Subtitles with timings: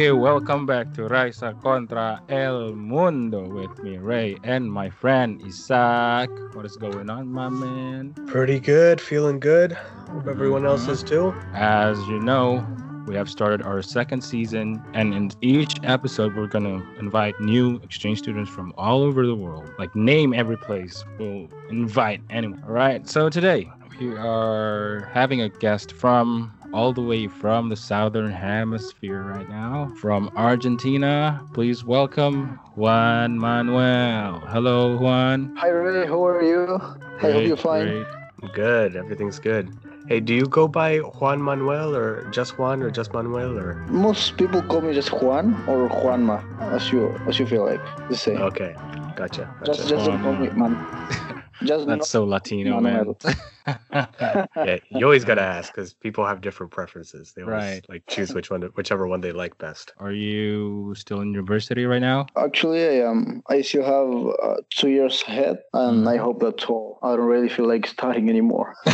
[0.00, 6.30] Okay, welcome back to Raisa Contra El Mundo with me, Ray, and my friend Isaac.
[6.54, 8.14] What is going on, my man?
[8.26, 9.72] Pretty good, feeling good.
[9.72, 10.90] Hope everyone else Mhm.
[10.92, 11.34] is too.
[11.52, 12.66] As you know,
[13.06, 18.20] we have started our second season, and in each episode, we're gonna invite new exchange
[18.20, 19.70] students from all over the world.
[19.78, 21.04] Like, name every place.
[21.18, 22.64] We'll invite anyone.
[22.66, 23.06] All right.
[23.06, 29.22] So today we are having a guest from all the way from the southern hemisphere
[29.22, 31.44] right now, from Argentina.
[31.52, 34.40] Please welcome Juan Manuel.
[34.40, 35.56] Hello, Juan.
[35.56, 36.78] Hi Ray, how are you?
[37.22, 37.86] I hope you're fine.
[37.88, 38.52] great.
[38.54, 39.68] Good, everything's good.
[40.08, 43.74] Hey, do you go by Juan Manuel or just Juan or just Manuel or?
[43.88, 48.16] Most people call me just Juan or Juanma, as you as you feel like the
[48.16, 48.38] same.
[48.38, 48.74] Okay,
[49.16, 49.52] gotcha.
[49.64, 49.90] just gotcha.
[49.90, 51.26] just don't call me man.
[51.64, 53.14] Just That's so Latino, man.
[54.56, 57.32] Yeah, you always gotta ask because people have different preferences.
[57.34, 57.86] They always Right.
[57.88, 59.92] like choose which one, whichever one they like best.
[59.98, 62.26] Are you still in university right now?
[62.36, 63.42] Actually, I am.
[63.48, 66.98] I still have uh, two years ahead, and I hope that's all.
[67.02, 68.74] I don't really feel like studying anymore.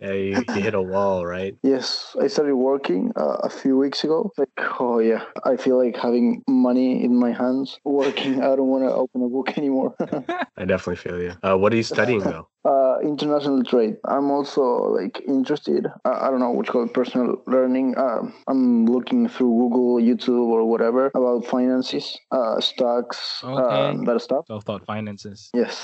[0.00, 1.56] Yeah, you, you hit a wall, right?
[1.62, 4.30] yes, I started working uh, a few weeks ago.
[4.36, 8.42] Like, oh yeah, I feel like having money in my hands, working.
[8.42, 9.94] I don't want to open a book anymore.
[10.56, 11.32] I definitely feel you.
[11.42, 12.48] Uh, what are you studying though?
[12.64, 13.96] uh, international trade.
[14.04, 15.86] I'm also like interested.
[16.04, 17.94] I, I don't know what's called personal learning.
[17.96, 24.04] Uh, I'm looking through Google, YouTube, or whatever about finances, uh, stocks, uh, Okay.
[24.06, 24.46] that stuff.
[24.46, 25.50] Self-taught finances.
[25.54, 25.76] Yes,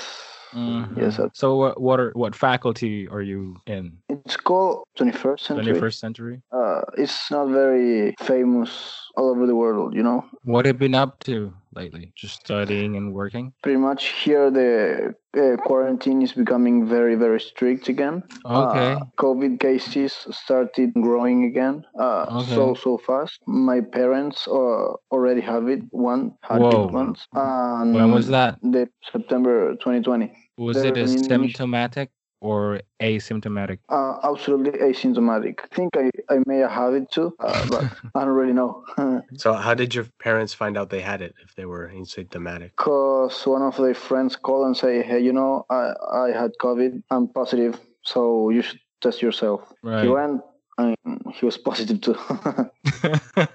[0.53, 0.97] Mhm.
[0.97, 1.19] yes.
[1.33, 3.97] So what what are what faculty are you in?
[4.09, 5.63] It's called 21st century.
[5.63, 6.41] Twenty first century.
[6.51, 8.71] Uh, it's not very famous
[9.15, 10.23] all over the world, you know.
[10.43, 12.11] What have you been up to lately?
[12.15, 13.53] Just studying and working.
[13.63, 18.23] Pretty much here, the uh, quarantine is becoming very, very strict again.
[18.45, 18.93] Okay.
[18.93, 22.55] Uh, COVID cases started growing again uh, Okay.
[22.55, 23.39] so so fast.
[23.47, 25.81] My parents uh, already have it.
[25.91, 26.87] One had Whoa.
[26.87, 27.27] it once.
[27.33, 28.59] And when was that?
[28.61, 30.31] The September 2020.
[30.57, 33.79] Was it a symptomatic or asymptomatic?
[33.89, 35.59] Uh, absolutely asymptomatic.
[35.63, 37.85] I think I, I may have had it too, uh, but
[38.15, 38.83] I don't really know.
[39.37, 42.71] So, how did your parents find out they had it if they were asymptomatic?
[42.71, 47.03] Because one of their friends called and say, hey, you know, I, I had COVID.
[47.09, 49.61] I'm positive, so you should test yourself.
[49.83, 50.41] He went
[50.77, 50.95] and
[51.33, 52.17] he was positive too.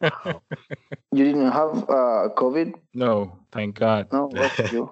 [0.00, 0.42] Wow.
[1.12, 2.74] you didn't have uh, COVID?
[2.94, 4.06] no, thank God.
[4.12, 4.90] No, that's you.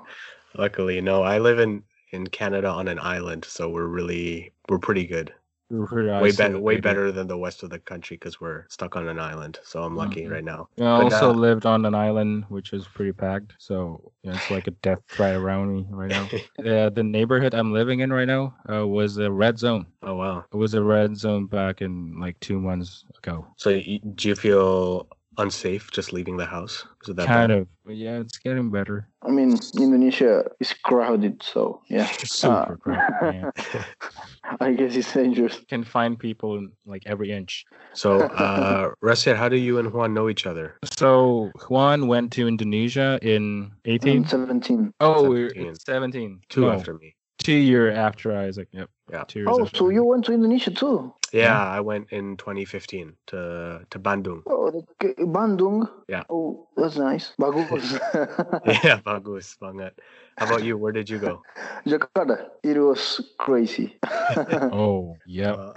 [0.57, 1.23] Luckily, no.
[1.23, 5.33] I live in in Canada on an island, so we're really we're pretty good.
[5.71, 8.97] We're pretty way better, way better than the west of the country because we're stuck
[8.97, 9.59] on an island.
[9.65, 10.31] So I'm lucky Mhm.
[10.31, 10.69] right now.
[10.79, 14.51] I But, also uh, lived on an island which is pretty packed, so yeah, it's
[14.51, 16.29] like a death threat around me right now.
[16.63, 19.87] Yeah, the neighborhood I'm living in right now uh, was a red zone.
[20.03, 20.45] oh wow.
[20.53, 23.47] It was a red zone back in like two months ago.
[23.57, 26.84] So do you feel unsafe just leaving the house?
[27.03, 27.59] Is it that kind bad?
[27.59, 27.69] of.
[27.84, 29.09] But yeah, it's getting better.
[29.22, 32.06] I mean, Indonesia is crowded, so yeah.
[32.25, 33.22] Super crowded.
[33.22, 33.53] man.
[34.60, 35.60] I guess it's dangerous.
[35.69, 37.65] Can find people in like every inch.
[37.94, 40.76] So, uh, Rasiat, how do you and Juan know each other?
[40.84, 44.19] So Juan went to Indonesia in 18.
[44.19, 44.94] I'm 17.
[45.00, 45.71] Oh, we're 17.
[45.71, 46.41] it's 17.
[46.48, 47.15] Two No, after me.
[47.38, 48.69] Two year after Isaac.
[48.72, 48.88] Yep.
[49.12, 49.25] Yeah.
[49.28, 51.12] Two years Oh, after so you went to Indonesia too?
[51.33, 54.41] Yeah, I went in 2015 to to Bandung.
[54.49, 54.84] Oh, the,
[55.25, 55.89] Bandung.
[56.09, 56.25] Yeah.
[56.28, 57.33] Oh, that's nice.
[57.41, 57.97] Bagus.
[58.84, 59.97] yeah, bagus banget.
[60.37, 60.77] How about you?
[60.77, 61.41] Where did you go?
[61.89, 62.53] Jakarta.
[62.65, 63.97] It was crazy.
[64.72, 65.53] Oh, yeah.
[65.56, 65.72] Uh,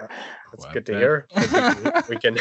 [0.51, 1.15] that's Wow, good to that- hear.
[2.07, 2.35] We can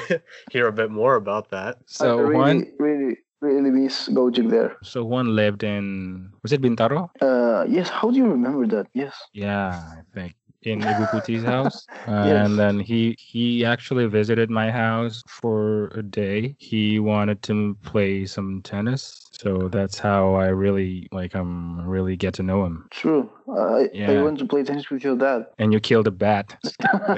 [0.54, 1.82] hear a bit more about that.
[1.82, 4.74] I So really, Juan, really, really miss Gojek there.
[4.86, 7.10] so one lived in was it Bintaro?
[7.22, 7.90] Uh, yes.
[7.90, 8.86] How do you remember that?
[8.94, 9.14] Yes.
[9.34, 10.34] Yeah, I think
[10.66, 11.86] in Ibu Puti's house.
[12.06, 12.46] Uh, Yes.
[12.46, 16.54] And then he he actually visited my house for a day.
[16.58, 22.34] He wanted to play some tennis, so that's how I really like um really get
[22.34, 22.86] to know him.
[22.90, 23.30] True.
[23.48, 24.22] I I Yeah.
[24.22, 25.46] went to play tennis with your dad.
[25.58, 26.56] And you killed a bat.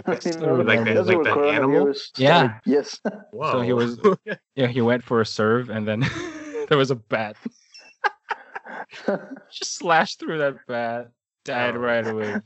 [0.07, 0.65] Like the- Remember?
[0.65, 1.95] like the- like where the animal?
[2.17, 2.59] Yeah.
[2.65, 3.01] Yes.
[3.33, 3.53] Wow.
[3.53, 3.99] So he was
[4.55, 6.01] yeah he went for a serve and then
[6.69, 7.37] there was a bat
[9.51, 11.11] just slashed through that bat,
[11.45, 11.81] died Oh.
[11.81, 12.37] right away.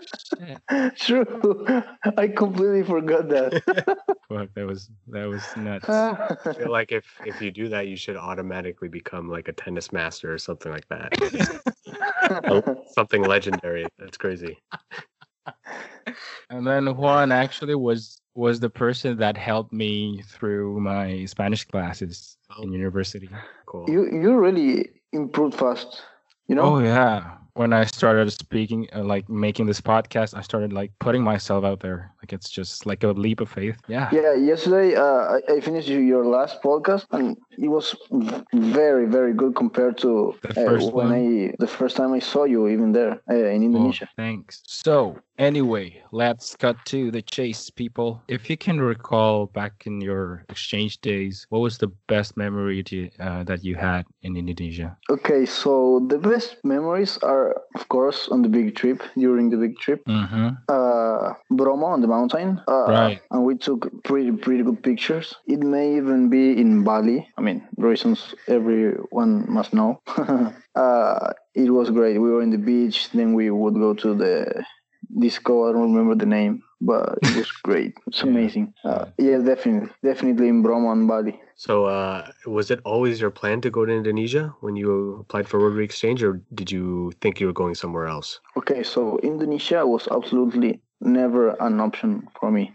[0.00, 0.96] Shit.
[0.98, 1.82] True.
[2.16, 3.62] I completely forgot that.
[4.28, 5.88] Fuck, that was that was nuts.
[5.88, 9.92] I feel like if if you do that, you should automatically become like a tennis
[9.92, 11.12] master or something like that.
[12.48, 13.86] Oh, something legendary.
[13.98, 14.58] That's crazy.
[16.50, 22.36] And then Juan actually was was the person that helped me through my Spanish classes
[22.50, 22.62] oh.
[22.62, 22.72] in Oh.
[22.72, 23.28] university.
[23.66, 23.86] Cool.
[23.88, 26.02] you you really improved fast.
[26.46, 26.62] You know.
[26.62, 27.38] Oh yeah.
[27.58, 31.80] When I started speaking, uh, like making this podcast, I started like putting myself out
[31.80, 32.12] there.
[32.22, 33.76] Like it's just like a leap of faith.
[33.88, 34.08] Yeah.
[34.12, 37.96] Yeah, yesterday uh, I, finished your last podcast and it was
[38.54, 41.12] very, very good compared to The uh, when one?
[41.12, 44.08] I the first time I saw you even there uh, in Indonesia.
[44.16, 44.62] thanks.
[44.66, 48.22] So, anyway, let's cut to the chase, people.
[48.28, 53.10] If you can recall back in your exchange days, what was the best memory to,
[53.18, 54.96] uh, that you had in Indonesia?
[55.10, 59.78] Okay, so the best memories are, of course, on the big trip during the big
[59.78, 60.04] trip.
[60.06, 60.48] Mm-hmm.
[60.68, 62.60] uh, Bromo on the mountain.
[62.68, 63.20] Uh, Right.
[63.30, 65.34] And we took pretty pretty good pictures.
[65.46, 67.28] It may even be in Bali.
[67.36, 70.00] I mean, reasons everyone must know.
[70.74, 72.18] uh, it was great.
[72.18, 73.10] We were in the beach.
[73.12, 74.64] Then we would go to the
[75.16, 75.68] disco.
[75.68, 77.94] I don't remember the name, but it was great.
[78.06, 78.30] It's Yeah.
[78.30, 78.74] amazing.
[78.84, 81.40] Uh, yeah, definitely, definitely in Bromo and Bali.
[81.56, 85.58] So, uh, was it always your plan to go to Indonesia when you applied for
[85.58, 88.38] Rotary Exchange, or did you think you were going somewhere else?
[88.56, 92.70] Okay, so Indonesia was absolutely never an option for me.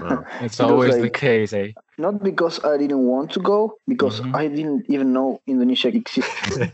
[0.00, 0.24] Wow.
[0.40, 1.72] It's It was always the case, eh?
[1.98, 4.34] Not because I didn't want to go, because Mhm.
[4.34, 6.72] I didn't even know Indonesia existed.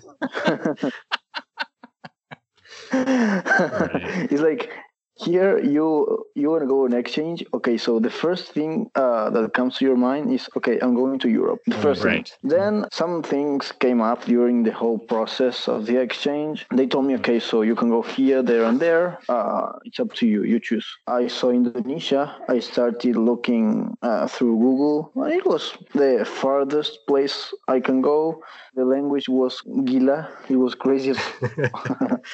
[4.31, 4.71] It's like
[5.17, 7.45] here you you want to go on exchange.
[7.55, 11.19] Okay, so the first thing uh, that comes to your mind is okay, I'm going
[11.21, 11.61] to Europe.
[11.67, 12.13] The first thing.
[12.13, 12.39] right.
[12.43, 16.67] Then some things came up during the whole process of the exchange.
[16.71, 19.19] They told me, okay, so you can go here, there, and there.
[19.29, 20.43] Uh, it's up to you.
[20.45, 20.87] You choose.
[21.07, 22.37] I saw Indonesia.
[22.49, 25.13] I started looking uh, through Google.
[25.27, 28.43] It was the farthest place I can go.
[28.75, 30.29] The language was Gila.
[30.51, 31.15] It was crazy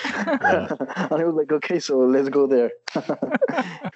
[0.05, 2.71] and I was like, okay, so let's go there.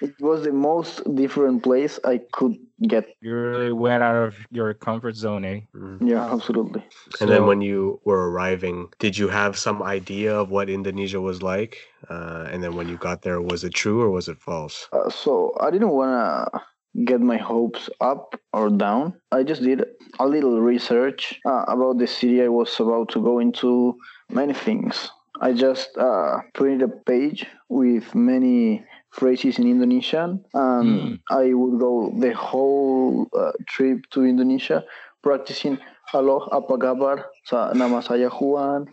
[0.01, 2.55] it was the most different place I could
[2.87, 3.05] get.
[3.21, 5.61] You really went out of your comfort zone, eh?
[5.75, 6.07] Mhm.
[6.07, 6.83] Yeah, absolutely.
[7.21, 11.41] And then when you were arriving, did you have some idea of what Indonesia was
[11.41, 11.77] like?
[12.09, 14.87] Uh, and then when you got there, was it true or was it false?
[14.93, 16.11] Uh, so I didn't want
[16.53, 16.61] to
[17.05, 19.13] get my hopes up or down.
[19.31, 19.85] I just did
[20.19, 23.97] a little research uh, about the city I was about to go into,
[24.29, 25.09] many things.
[25.41, 31.15] I just uh, printed a page with many phrases in Indonesian, and Hmm.
[31.29, 34.83] I would go the whole uh, trip to Indonesia
[35.23, 37.27] practicing Halo, apa kabar?
[37.43, 38.87] Sa nama saya Juan.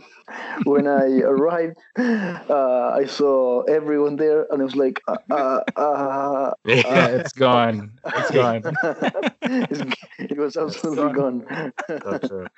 [0.67, 6.51] When I arrived, uh, I saw everyone there, and I was like, uh, uh, uh,
[6.67, 7.95] Uh, it's gone.
[8.03, 8.67] It's gone.
[10.27, 11.47] it was absolutely gone.
[11.87, 12.51] Uh,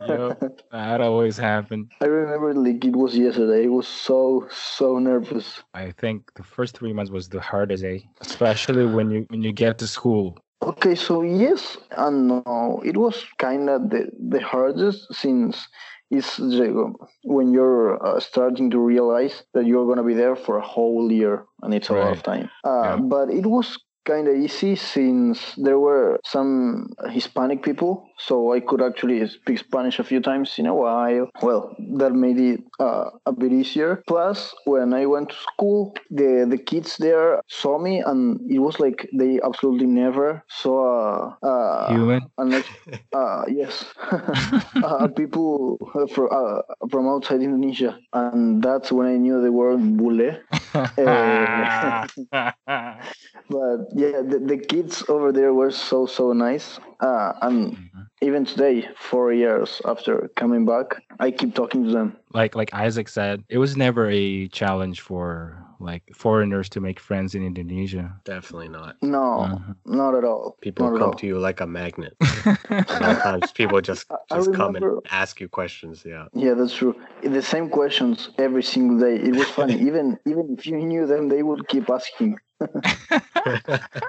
[0.00, 1.90] Yep, that always happened.
[2.00, 3.64] I remember like it was yesterday.
[3.64, 5.62] It was so so nervous.
[5.74, 7.98] I think the first three months was the hardest, eh?
[8.22, 10.38] Especially when you when you get to school.
[10.62, 12.82] Okay, so yes and no.
[12.84, 15.66] It was kind of the the hardest since
[16.10, 16.92] it's the-
[17.24, 21.44] when you're uh, starting to realize that you're gonna be there for a whole year
[21.62, 22.50] and it's a lot of time.
[22.64, 22.96] Uh, Yeah.
[23.14, 23.78] But it was
[24.10, 30.00] kind of easy since there were some Hispanic people, so I could actually speak Spanish
[30.00, 31.30] a few times in a while.
[31.42, 34.02] Well, that made it uh, a bit easier.
[34.08, 38.80] Plus, when I went to school, the the kids there saw me, and it was
[38.82, 42.26] like they absolutely never saw uh, Human.
[42.38, 42.66] unless
[43.14, 43.86] uh, yes,
[44.82, 45.78] uh, people
[46.10, 50.34] from uh, from outside Indonesia, and that's when I knew the word bule.
[53.50, 58.06] But yeah, the, the kids over there were so so nice, uh, and Mhm.
[58.22, 62.16] even today, four years after coming back, I keep talking to them.
[62.32, 67.34] like like Isaac said, it was never a challenge for like foreigners to make friends
[67.34, 68.06] in Indonesia.
[68.24, 68.94] definitely not.
[69.02, 69.74] No, Mhm.
[69.86, 70.56] not at all.
[70.62, 71.18] People not come all.
[71.20, 72.14] to you like a magnet.
[72.86, 76.04] Sometimes people just I- I just come and ask you questions.
[76.06, 76.26] Yeah.
[76.34, 76.94] Yeah, that's true.
[77.22, 79.16] The same questions every single day.
[79.28, 79.74] It was funny.
[79.88, 82.38] even even if you knew them, they would keep asking.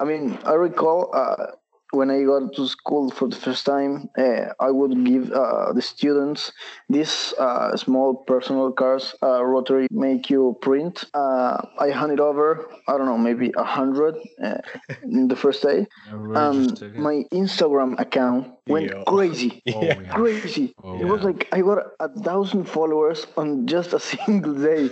[0.00, 1.52] I mean, I recall uh,
[1.92, 5.82] when I got to school for the first time, uh, I would give uh, the
[5.82, 6.52] students
[6.88, 11.04] these uh, small personal cards, uh, Rotary make you print.
[11.14, 14.58] Uh, I handed over, I don't know, maybe a hundred uh,
[15.02, 15.86] in the first day.
[16.36, 17.00] Um, just took it.
[17.00, 19.02] my Instagram account went Yeah.
[19.04, 19.62] crazy.
[19.74, 20.00] Oh, Yeah.
[20.00, 20.12] yeah.
[20.14, 20.74] Crazy.
[20.82, 24.90] Oh, it was like I got a thousand followers on just a single day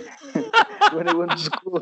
[0.93, 1.81] when I went to school.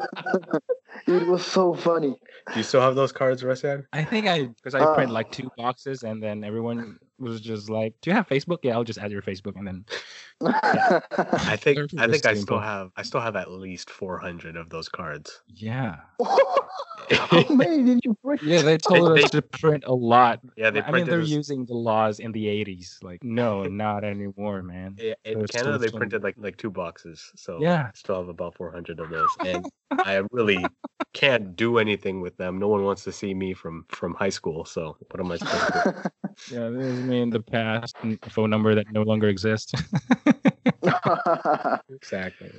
[1.07, 2.15] it was so funny.
[2.53, 3.85] Do you still have those cards, Resad?
[3.93, 7.69] I think I because I Uh, print like two boxes and then everyone was just
[7.69, 8.59] like, "Do you have Facebook?
[8.63, 9.85] Yeah, I'll just add your Facebook." And then
[10.45, 14.87] I think I think I still have I still have at least 400 of those
[14.87, 15.41] cards.
[15.47, 16.67] yeah, oh,
[17.11, 18.43] How many did you print?
[18.43, 20.39] yeah, they told They- us to print a lot.
[20.55, 23.03] Yeah, they printed I mean, they're this- using the laws in the '80s.
[23.03, 24.95] Like, no, not anymore, man.
[24.99, 27.87] Yeah, in Those Canada, they printed like like two boxes, so Yeah.
[27.87, 30.63] I still have about 400 of those, and I really
[31.13, 32.59] can't do anything with them.
[32.59, 35.67] No one wants to see me from from high school, so what am I supposed
[35.73, 36.55] to do?
[36.55, 37.95] Yeah, this is me in the past,
[38.29, 39.73] phone number that no longer exists.
[41.89, 42.51] Exactly.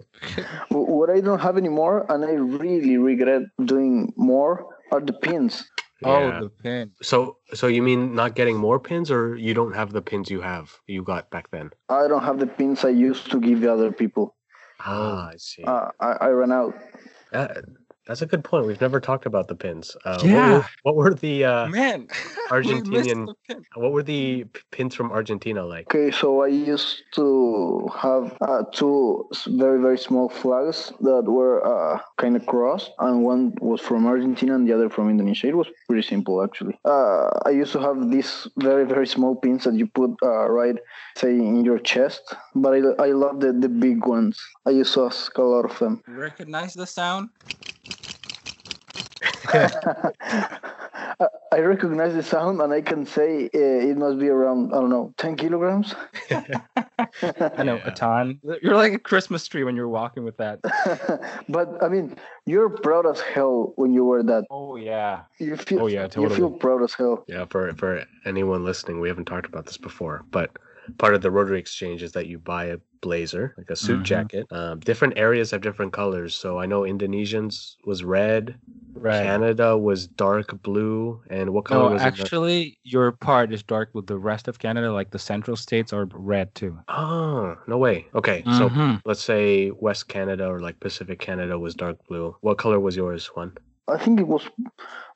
[0.70, 5.64] what I don't have anymore, and I really regret doing more, are the pins.
[6.04, 6.92] Oh, the pin.
[7.02, 10.40] So so you mean not getting more pins, or you don't have the pins you
[10.40, 11.70] have you got back then?
[11.88, 14.36] I don't have the pins I used to give the other people.
[14.80, 15.64] Ah, I see.
[15.64, 16.74] Uh, I, I ran out.
[17.32, 17.64] That-
[18.08, 18.66] that's a good point.
[18.66, 19.94] We've never talked about the pins.
[20.04, 20.62] Uh, what were- Yeah.
[20.82, 22.08] What were, the uh, Man,
[22.50, 23.28] Argentinian-
[23.76, 25.84] what were the p- pins from Argentina like?
[25.94, 32.00] Okay, so I used to have uh, two very very small flags that were uh,
[32.16, 35.46] kind of crossed, and one was from Argentina and the other from Indonesia.
[35.48, 36.74] It was pretty simple actually.
[36.84, 40.76] Uh, I used to have these very very small pins that you put uh, right,
[41.20, 42.22] say in your chest,
[42.54, 44.40] but I, I love the the big ones.
[44.64, 46.00] I used to ask a lot of them.
[46.08, 47.28] Recognize the sound?
[49.48, 50.58] I
[51.52, 54.90] I recognize the sound, and I can say uh, it must be around I don't
[54.90, 55.94] know ten kilograms.
[56.30, 57.86] I know, Yeah.
[57.88, 58.40] a ton.
[58.62, 60.60] You're like a Christmas tree when you're walking with that.
[61.48, 64.44] but I mean, you're proud as hell when you wear that.
[64.50, 65.22] Oh yeah.
[65.38, 67.24] You feel, Oh, yeah, You feel proud as hell.
[67.28, 70.50] Yeah, for for anyone listening, we haven't talked about this before, but
[70.96, 74.04] part of the Rotary Exchange is that you buy a blazer, like a suit Mhm.
[74.04, 74.46] jacket.
[74.50, 76.34] Um, different areas have different colors.
[76.34, 78.58] So I know Indonesians was red,
[78.94, 79.22] Right.
[79.22, 82.06] Canada was dark blue, and what color No, was it?
[82.06, 84.92] actually, your part is dark with the rest of Canada.
[84.92, 86.76] Like the central states are red too.
[86.88, 88.06] Oh, no way.
[88.16, 89.00] Okay, so Mhm.
[89.04, 92.34] let's say West Canada or like Pacific Canada was dark blue.
[92.40, 93.52] What color was yours, one?
[93.86, 94.42] I think it was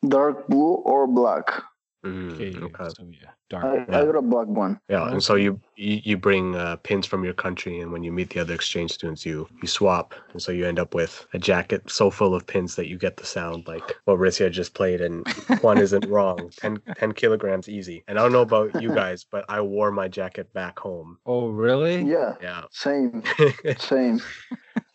[0.07, 1.63] dark blue or black.
[2.05, 2.89] Mm, okay, okay.
[2.97, 3.65] so yeah, dark.
[3.65, 4.01] I, Yeah.
[4.01, 4.81] I got a black one.
[4.89, 8.11] Yeah, and so you you, you bring uh, pins from your country, and when you
[8.11, 11.39] meet the other exchange students, you you swap, and so you end up with a
[11.39, 15.01] jacket so full of pins that you get the sound like what Ritzia just played,
[15.01, 15.25] and
[15.61, 16.51] one isn't wrong.
[16.57, 18.03] 10, 10 kilograms easy.
[18.09, 21.19] And I don't know about you guys, but I wore my jacket back home.
[21.25, 22.03] Oh really?
[22.03, 22.63] Yeah, Yeah.
[22.73, 23.23] same,
[23.79, 24.21] same.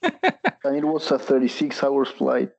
[0.04, 2.50] and it was a 36 hours flight.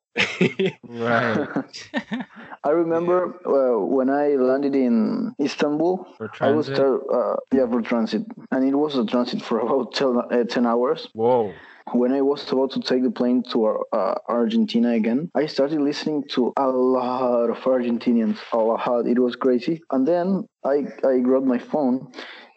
[0.89, 1.49] Right.
[2.65, 6.07] I remember uh, when I landed in Istanbul.
[6.17, 9.95] For I was there, uh, yeah, for transit, and it was a transit for about
[9.95, 11.09] 10, uh, 10 hours.
[11.15, 11.53] Whoa.
[11.93, 16.25] when I was about to take the plane to uh, Argentina again, I started listening
[16.31, 18.39] to a lot of Argentinians.
[18.53, 19.07] A lot.
[19.07, 19.81] It was crazy.
[19.91, 22.13] And then I, I grabbed my phone.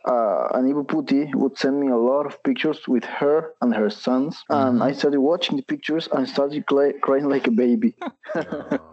[0.06, 3.90] Uh, and Ibu Puti would send me a lot of pictures with her and her
[3.90, 4.44] sons.
[4.50, 7.96] And I started watching the pictures and started cry- crying like a baby.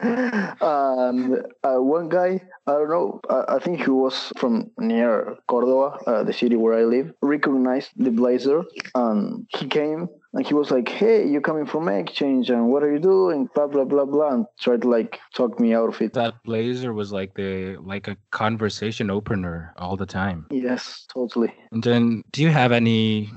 [0.00, 5.98] and uh, one guy, I don't know, I, I think he was from near Cordoba,
[6.06, 10.70] uh, the city where I live, recognized the blazer, and he came and he was
[10.70, 12.50] like, "Hey, you're coming from exchange?
[12.50, 15.72] And what are you doing?" Blah blah blah blah, and tried to like talk me
[15.74, 16.12] out of it.
[16.12, 20.46] That blazer was like the like a conversation opener all the time.
[20.50, 21.54] Yes, totally.
[21.70, 23.30] And then, do you have any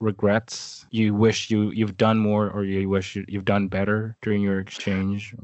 [0.00, 0.86] regrets?
[0.90, 4.58] You wish you you've done more, or you wish you, you've done better during your
[4.58, 5.34] exchange?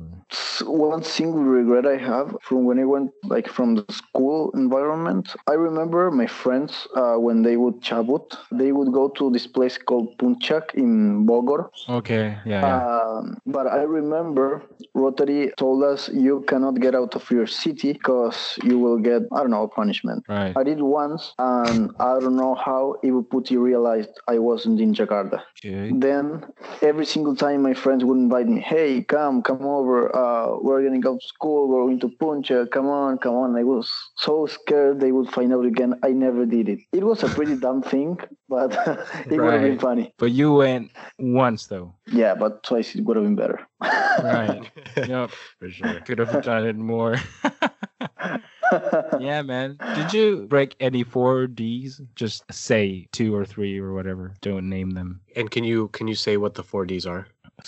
[0.65, 5.35] One single regret I have from when I went like from the school environment.
[5.47, 9.79] I remember my friends uh, when they would cabut, they would go to this place
[9.79, 11.69] called Puncak in Bogor.
[11.89, 12.87] Okay, yeah, yeah.
[12.87, 14.63] Um, but I remember
[14.95, 19.41] Rotary told us you cannot get out of your city because you will get I
[19.41, 20.25] don't know punishment.
[20.29, 20.57] right.
[20.57, 25.43] I did once, and I don't know how Ibu Puti realized I wasn't in Jakarta.
[25.59, 25.91] Okay.
[26.07, 26.47] Then
[26.81, 29.97] every single time my friends would invite me, hey, come, come over.
[30.15, 31.69] Uh, we're gonna go to school.
[31.69, 32.71] We're going to Puncak.
[32.71, 33.57] Come on, come on.
[33.57, 35.93] I was so scared they would find out again.
[36.03, 36.81] I never did it.
[36.93, 38.71] It was a pretty dumb thing, but
[39.31, 40.15] it would have been funny.
[40.19, 41.95] But you went once though.
[42.07, 43.61] Yeah, but twice it would have been better.
[43.81, 44.63] Right.
[44.97, 45.31] yep.
[45.59, 45.89] For sure.
[45.89, 47.17] I could have done it more.
[49.21, 49.79] Yeah, man.
[49.95, 52.01] Did you break any four Ds?
[52.15, 54.35] Just say two or three or whatever.
[54.41, 55.21] Don't name them.
[55.35, 57.27] And can you can you say what the four Ds are?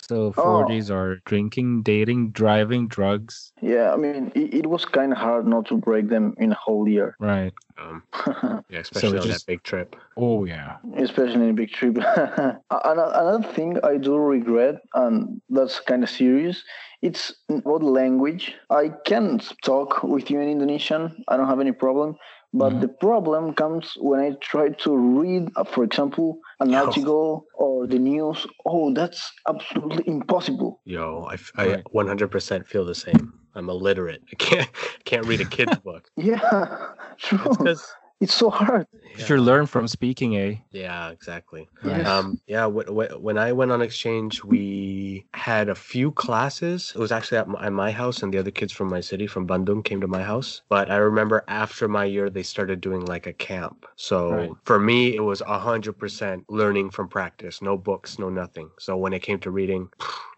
[0.09, 0.69] So four Oh.
[0.69, 3.53] Ds are drinking, dating, driving, drugs.
[3.63, 6.55] Yeah, I mean, it, it was kind of hard not to break them in a
[6.55, 7.53] whole year, Um, Right.
[8.69, 9.97] yeah, especially on just- that big trip.
[10.17, 10.77] Oh yeah.
[10.97, 11.97] especially in a big trip.
[12.71, 16.63] Ano- Another thing I do regret, and that's kind of serious,
[17.01, 18.55] it's about language.
[18.71, 22.17] I can talk with you in Indonesian, I don't have any problem,
[22.55, 22.81] But Mhm.
[22.81, 26.79] the problem comes when I try to read, uh, for example, an Yo.
[26.87, 28.47] article or the news.
[28.65, 30.81] Oh, that's absolutely impossible.
[30.85, 31.85] Yo, I, f- Right.
[31.87, 33.35] I 100% feel the same.
[33.55, 34.23] I'm illiterate.
[34.33, 34.69] I can't
[35.05, 36.09] can't read a kid's book.
[36.17, 36.41] Yeah,
[37.19, 37.39] true.
[37.45, 38.87] It's 'cause- It's so hard.
[39.17, 40.57] You should learn from speaking, eh?
[40.71, 41.69] Yeah, exactly.
[41.85, 42.07] Yes.
[42.07, 46.93] Um, yeah, wh- wh- when I went on exchange, we had a few classes.
[46.95, 49.27] It was actually at my, at my house, and the other kids from my city,
[49.27, 50.63] from Bandung, came to my house.
[50.69, 53.87] But I remember after my year, they started doing like a camp.
[53.97, 54.51] So Right.
[54.65, 57.63] for me, it was a hundred percent learning from practice.
[57.63, 58.71] No books, no nothing.
[58.79, 59.89] So when it came to reading,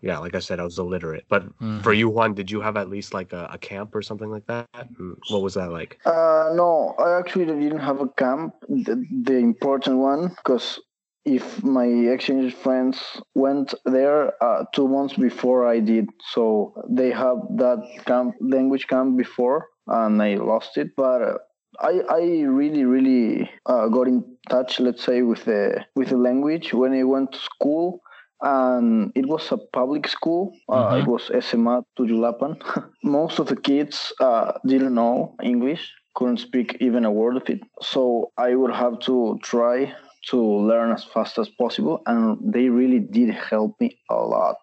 [0.02, 1.24] yeah, like I said, I was illiterate.
[1.28, 1.82] But Mhm.
[1.82, 4.46] for you, Juan, did you have at least like a, a camp or something like
[4.46, 4.68] that?
[4.98, 5.98] Mm, What was that like?
[6.06, 10.80] Uh, no, I actually didn't have a camp, the, the important one, because
[11.24, 12.98] if my exchange friends
[13.34, 19.16] went there uh, two months before I did, so they have that camp, language camp
[19.16, 20.88] before, and I lost it.
[20.96, 21.34] But uh,
[21.80, 26.72] I, I really, really uh, got in touch, let's say, with the with the language
[26.74, 28.00] when I went to school.
[28.42, 30.52] And it was a public school.
[30.68, 31.02] Uh, Mhm.
[31.02, 32.56] It was SMA Tujulapan.
[33.04, 37.60] Most of the kids uh, didn't know English, couldn't speak even a word of it.
[37.82, 39.92] So I would have to try
[40.30, 40.36] to
[40.70, 42.02] learn as fast as possible.
[42.06, 44.56] And they really did help me a lot,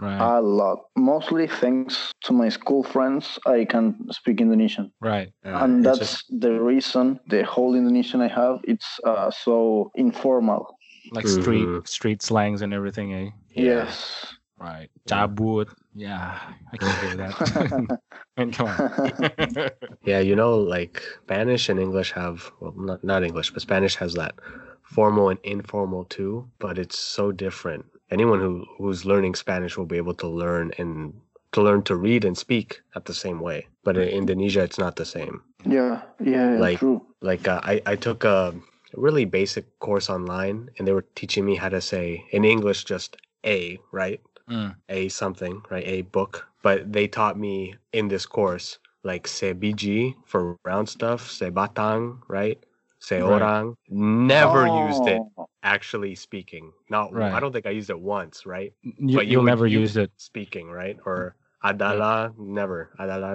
[0.00, 0.20] Right.
[0.20, 0.78] a lot.
[0.96, 4.92] Mostly thanks to my school friends, I can speak Indonesian.
[5.00, 5.28] right.
[5.44, 9.90] Uh, and it's that's just- the reason the whole Indonesian I have, it's uh, so
[9.94, 10.66] informal.
[11.12, 11.86] Like street Mhm.
[11.86, 13.28] street slangs and everything, eh?
[13.54, 13.62] yeah.
[13.62, 14.26] Yes.
[14.58, 14.88] Right.
[15.08, 15.68] Cabut.
[15.96, 16.38] Yeah,
[16.72, 17.98] I can hear that.
[18.36, 19.70] Man, come on.
[20.04, 24.12] Yeah, you know, like Spanish and English have well, not not English, but Spanish has
[24.14, 24.34] that
[24.82, 26.46] formal and informal too.
[26.58, 27.86] But it's so different.
[28.10, 31.14] Anyone who who's learning Spanish will be able to learn and
[31.52, 33.66] to learn to read and speak at the same way.
[33.82, 35.40] But in Indonesia, it's not the same.
[35.64, 37.00] yeah, yeah, Like- true.
[37.22, 38.52] Like uh, I I took a
[38.94, 43.16] really basic course online, and they were teaching me how to say in English just
[43.44, 44.76] a right Mm.
[44.88, 45.86] a something, right?
[45.86, 46.46] A book.
[46.62, 52.18] But they taught me in this course like se biji for round stuff, se batang,
[52.28, 52.58] right?
[52.98, 53.42] Se Right.
[53.42, 53.76] orang.
[53.88, 56.72] Never used it Oh, actually speaking.
[56.90, 57.32] Not Right.
[57.32, 58.72] I don't think I used it once, right?
[58.82, 60.10] You, But you never use- use it.
[60.16, 60.96] Speaking, right?
[61.06, 62.90] Or adalah, never.
[62.98, 63.34] Adalah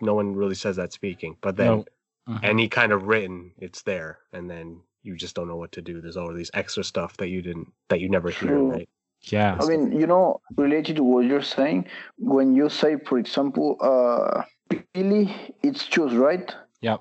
[0.00, 1.36] no one really says that speaking.
[1.40, 1.84] But then
[2.26, 2.34] No.
[2.34, 2.40] Mhm.
[2.44, 4.18] any kind of written, it's there.
[4.32, 6.00] And then you just don't know what to do.
[6.00, 8.70] There's all these extra stuff that you didn't that you never hear, True.
[8.72, 8.88] right?
[9.32, 9.56] Yeah.
[9.60, 11.86] I mean, you know, related to what you're saying,
[12.18, 15.32] when you say, for example, uh, pili,
[15.62, 16.54] it's choose, right?
[16.80, 16.98] Yeah.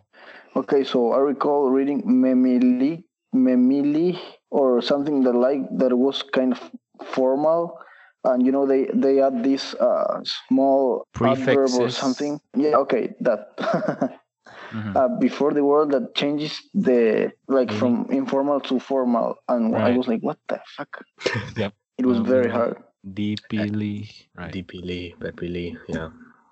[0.56, 3.04] Okay, so I recall reading memili,
[3.36, 4.20] memili,
[4.52, 6.62] or something that like that was kind of
[7.08, 7.80] formal,
[8.24, 12.40] and you know they they add this uh, small adverb or something.
[12.56, 13.58] Yeah, okay, that.
[14.74, 14.96] Mhm.
[14.98, 17.80] uh, before the word that changes the like Meaning.
[17.80, 21.06] from informal to formal, and I was like, what the fuck?
[21.58, 21.74] Yep.
[22.04, 22.84] It was very Um, hard.
[23.14, 24.10] Deeply.
[24.36, 24.52] Right.
[24.54, 26.10] DPLE, Bepili, yeah.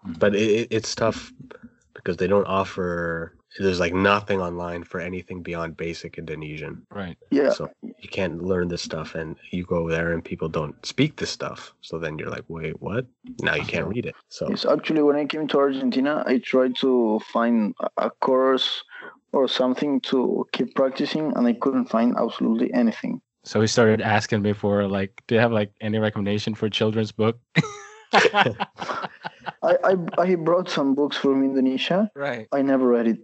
[0.07, 0.19] Mm.
[0.19, 1.31] But it, it, it's tough
[1.93, 3.35] because they don't offer.
[3.59, 6.87] There's like nothing online for anything beyond basic Indonesian.
[6.89, 7.17] Right.
[7.31, 7.51] Yeah.
[7.51, 11.29] So you can't learn this stuff, and you go there and people don't speak this
[11.31, 11.73] stuff.
[11.81, 13.05] So then you're like, wait, what?
[13.41, 14.15] Now you can't read it.
[14.29, 18.83] So Yes, actually, when I came to Argentina, I tried to find a- a course
[19.33, 23.21] or something to keep practicing, and I couldn't find absolutely anything.
[23.43, 27.11] So he started asking me for like, do you have like any recommendation for children's
[27.11, 27.39] book?
[28.13, 28.57] I,
[29.63, 32.09] I, I brought some books from Indonesia.
[32.15, 32.47] right.
[32.51, 33.19] I never read it.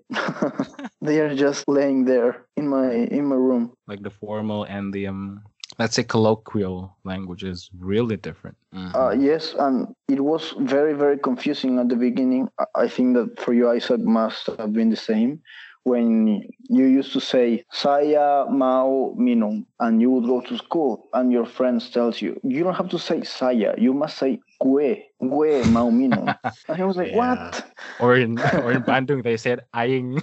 [1.01, 3.73] they are just laying there in my in my room.
[3.87, 5.43] Like the formal and the um,
[5.77, 8.57] let's say colloquial language is really different.
[8.73, 12.47] Uh, yes, and it was very very confusing at the beginning.
[12.59, 15.41] I- I think that for you, Isaac, must have been the same.
[15.83, 21.31] When you used to say "saya mau minum" and you would go to school, and
[21.31, 25.53] your friends tells you you don't have to say "saya," you must say "gue," "gue
[25.63, 26.27] mau minum."
[26.67, 27.17] and I was like, Yeah.
[27.17, 27.63] "What?"
[27.99, 30.19] or in or in Bandung they said aing.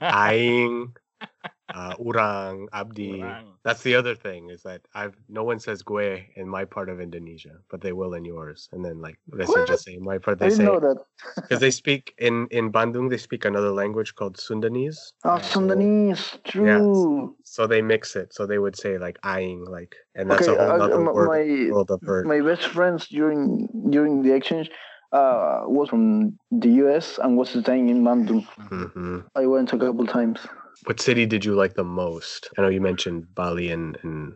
[0.00, 0.94] Aing,
[1.74, 3.08] uh, urang, abdi.
[3.10, 3.46] Urang.
[3.64, 7.00] That's the other thing is that I've no one says gue in my part of
[7.00, 8.68] Indonesia, but they will in yours.
[8.72, 9.66] And then like let's What?
[9.66, 10.98] just say in my part I they didn't say know that.
[11.42, 15.12] because they speak in in Bandung they speak another language called Sundanese.
[15.24, 15.42] Ah, Yeah.
[15.42, 17.34] Sundanese, true.
[17.44, 18.32] So they mix it.
[18.34, 21.14] So they would say like aing, like, and that's okay, a whole uh, other m-
[21.14, 22.26] word, my world of word.
[22.26, 24.70] my best friends during during the exchange
[25.12, 28.46] uh, was from the US and was staying in Bandung.
[28.68, 30.40] hmm I went a couple times.
[30.84, 32.48] What city did you like the most?
[32.56, 34.34] I know you mentioned Bali and, and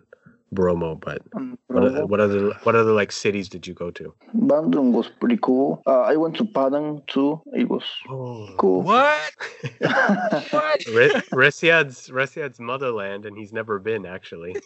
[0.52, 4.14] Bromo, but And what other, what other what other like cities did you go to?
[4.37, 5.83] Bandung was pretty cool.
[5.87, 7.40] Uh, I went to Padang too.
[7.52, 8.83] It was Oh, cool.
[8.83, 9.33] What?
[10.50, 10.85] What?
[10.92, 14.57] Re- Resiad's Resiad's motherland, and he's never been actually.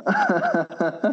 [0.06, 1.12] uh,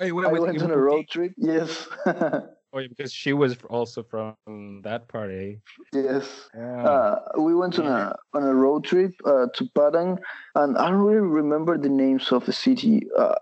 [0.00, 1.32] Wait, wait, I went on a road trip.
[1.36, 1.86] Yes.
[2.74, 4.34] Oh, yeah, because she was also from
[4.82, 5.52] that part, eh?
[5.92, 6.26] yes.
[6.56, 6.82] Yeah.
[6.82, 10.18] Uh, we went on a on a road trip uh, to Padang,
[10.56, 13.36] and I don't really remember the names of the city uh,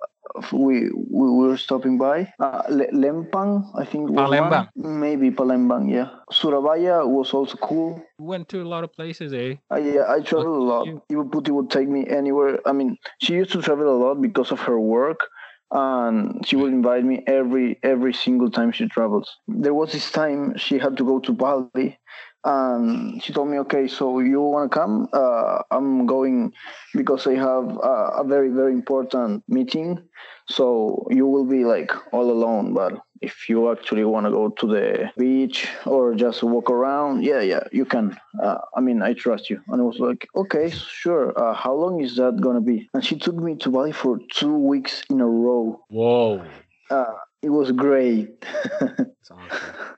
[0.53, 2.31] we we were stopping by.
[2.41, 4.11] Uh, Le- Lempang, I think.
[4.11, 4.69] Palembang.
[4.75, 5.01] One.
[5.01, 5.91] Maybe Palembang.
[5.91, 6.11] Yeah.
[6.31, 8.03] Surabaya was also cool.
[8.19, 9.57] we went to a lot of places, eh?
[9.73, 10.87] Uh, yeah, I travel a lot.
[10.87, 12.61] you- Ibu Puti would take me anywhere.
[12.67, 15.21] I mean, she used to travel a lot because of her work,
[15.73, 19.39] and she would invite me every every single time she travels.
[19.49, 21.99] There was this time she had to go to Bali,
[22.45, 25.09] and she told me, "Okay, so you want to come?
[25.13, 26.53] Uh, I'm going
[26.95, 29.99] because I have uh, a very very important meeting.
[30.49, 34.67] So you will be like all alone, but." If you actually want to go to
[34.67, 38.19] the beach or just walk around, yeah, yeah, you can.
[38.43, 39.63] Uh, I mean, I trust you.
[39.69, 41.33] And I was like, okay, sure.
[41.39, 42.91] Uh, how long is that gonna be?
[42.93, 45.85] And she took me to Bali for two weeks in a row.
[45.89, 46.45] Whoa.
[46.91, 48.45] Uh, it was great.
[49.31, 49.49] Awesome.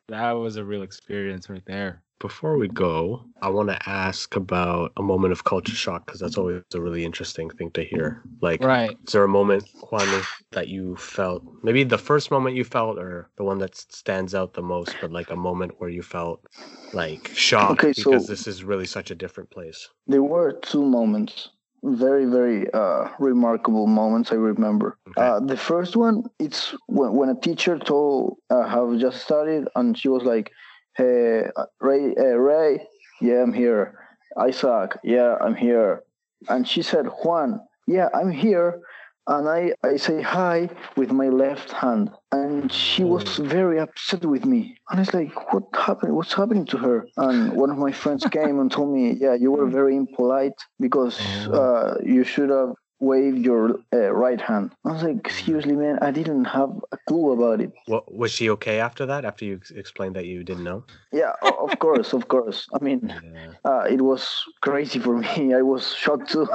[0.08, 2.02] That was a real experience right there.
[2.20, 6.36] Before we go, I want to ask about a moment of culture shock because that's
[6.38, 8.22] always a really interesting thing to hear.
[8.40, 8.96] Like, Right.
[9.06, 10.06] is there a moment, Juan,
[10.52, 14.52] that you felt maybe the first moment you felt, or the one that stands out
[14.54, 16.44] the most, but like a moment where you felt
[16.92, 19.88] like shocked Okay, because so- this is really such a different place?
[20.06, 21.50] there were two moments,
[21.84, 24.96] very, very uh, remarkable moments I remember.
[25.08, 25.20] Okay.
[25.20, 29.96] Uh, the first one, it's when, when a teacher told uh, have just started, and
[29.96, 30.50] she was like,
[30.96, 32.86] "Hey, uh, Ray, uh, Ray,
[33.20, 33.98] yeah, I'm here.
[34.38, 36.02] Isaac, yeah, I'm here."
[36.48, 38.80] And she said, "Juan, yeah, I'm here."
[39.26, 42.10] And I, I say hi with my left hand.
[42.30, 43.08] And she hmm.
[43.08, 44.76] was very upset with me.
[44.90, 46.14] And I was like, what happened?
[46.14, 47.06] What's happening to her?
[47.16, 49.72] And one of my friends came and told me, yeah, you were hmm.
[49.72, 51.54] very impolite because hmm.
[51.54, 54.72] uh, you should have waved your uh, right hand.
[54.84, 57.72] I was like, seriously, man, I didn't have a clue about it.
[57.86, 59.24] What was she okay after that?
[59.24, 60.84] After you explained that you didn't know?
[61.12, 62.66] Yeah, of course, of course.
[62.74, 65.54] I mean, Yeah, uh, it was crazy for me.
[65.60, 66.48] I was shocked too.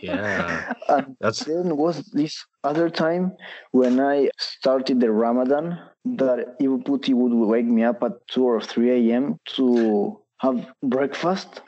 [0.00, 0.72] yeah.
[0.88, 3.32] and That's then was this other time
[3.72, 8.60] when I started the Ramadan that Ibu Puti would wake me up at 2 or
[8.60, 9.38] 3 a.m.
[9.56, 11.62] to have breakfast.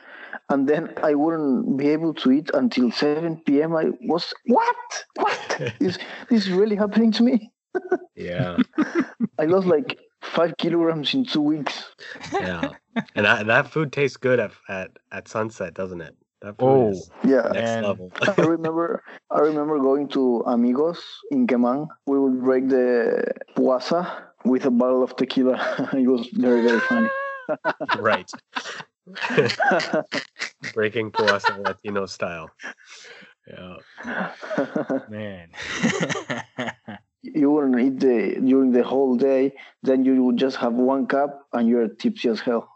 [0.49, 3.75] And then I wouldn't be able to eat until 7 p.m.
[3.75, 4.75] I was, what?
[5.15, 5.61] What?
[5.79, 7.51] is this really happening to me?
[8.15, 8.57] yeah,
[9.39, 11.83] I lost like five kilograms in two weeks.
[12.33, 12.71] yeah.
[13.15, 16.15] And that, that food tastes good at, at at sunset, doesn't it?
[16.41, 16.93] That Oh.
[17.23, 17.49] Yeah.
[17.51, 18.11] next level.
[18.21, 21.87] I remember I remember going to Amigos in Kemang.
[22.05, 23.23] We would break the
[23.55, 25.57] puasa with a bottle of tequila.
[25.93, 27.09] it was very, very funny.
[27.99, 28.29] right.
[30.73, 32.49] Breaking Puasa Latino style.
[33.47, 33.77] Yeah.
[35.09, 35.49] Man.
[37.21, 41.47] you wouldn't eat the during the whole day, then you would just have one cup
[41.53, 42.69] and you're tipsy as hell.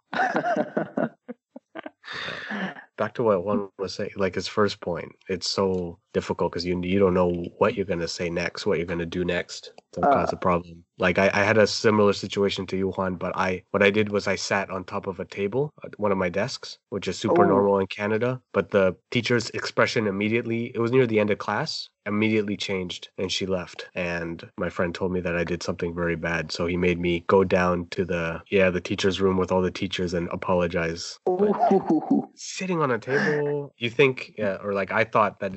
[2.98, 5.12] Back to what one was saying, like his first point.
[5.30, 8.86] It's so difficult because you you don't know what you're gonna say next, what you're
[8.88, 9.74] gonna do next.
[9.94, 10.84] That Uh, cause a problem.
[11.00, 14.12] Like I, I had a similar situation to you, Juan, but I what I did
[14.12, 17.18] was I sat on top of a table at one of my desks, which is
[17.18, 17.48] super Oh.
[17.48, 18.42] normal in Canada.
[18.54, 23.32] But the teacher's expression immediately it was near the end of class, immediately changed and
[23.32, 23.90] she left.
[23.96, 26.52] And my friend told me that I did something very bad.
[26.52, 29.72] So he made me go down to the yeah, the teacher's room with all the
[29.72, 31.20] teachers and apologize.
[32.36, 35.52] Sitting on a table you think yeah, or like i thought that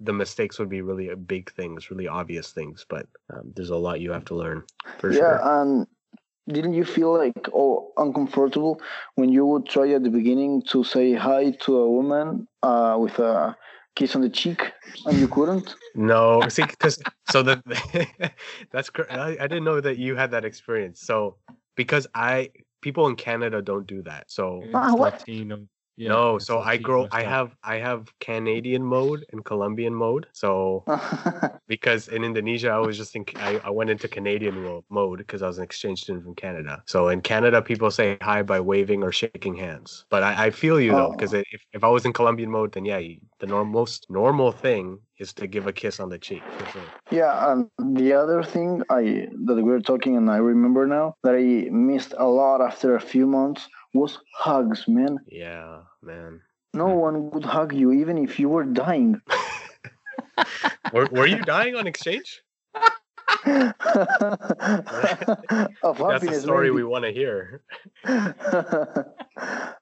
[0.00, 4.00] the mistakes would be really big things really obvious things but um, there's a lot
[4.00, 4.62] you have to learn
[4.98, 5.86] for yeah, sure and
[6.48, 8.80] didn't you feel like oh uncomfortable
[9.14, 13.18] when you would try at the beginning to say hi to a woman uh, with
[13.18, 13.56] a
[13.94, 14.72] kiss on the cheek
[15.06, 15.74] and you couldn't?
[15.94, 17.60] no see because so the
[18.70, 21.36] that's cr- I, I didn't know that you had that experience so
[21.76, 22.50] because i
[22.80, 25.14] people in canada don't do that so It's Ah, what?
[25.20, 25.66] Latino.
[26.00, 30.84] Yeah, no so i grow i have i have canadian mode and colombian mode so
[31.70, 35.46] because in Indonesia, I was just in, I, I went into Canadian mode because I
[35.46, 36.82] was an exchange student from Canada.
[36.86, 40.04] So in Canada, people say hi by waving or shaking hands.
[40.10, 41.38] But I, I feel you though, because Oh.
[41.38, 43.00] if, if I was in Colombian mode, then yeah,
[43.38, 46.42] the norm, most normal thing is to give a kiss on the cheek.
[46.72, 46.82] Sure.
[47.12, 51.34] Yeah, and the other thing I that we were talking and I remember now that
[51.34, 55.18] I missed a lot after a few months was hugs, man.
[55.28, 56.40] Yeah, man.
[56.74, 59.20] No one would hug you even if you were dying.
[60.92, 62.42] were, were you dying on exchange?
[63.46, 63.96] of That's
[65.82, 67.62] the happiness, story we want to hear.
[68.06, 69.12] uh,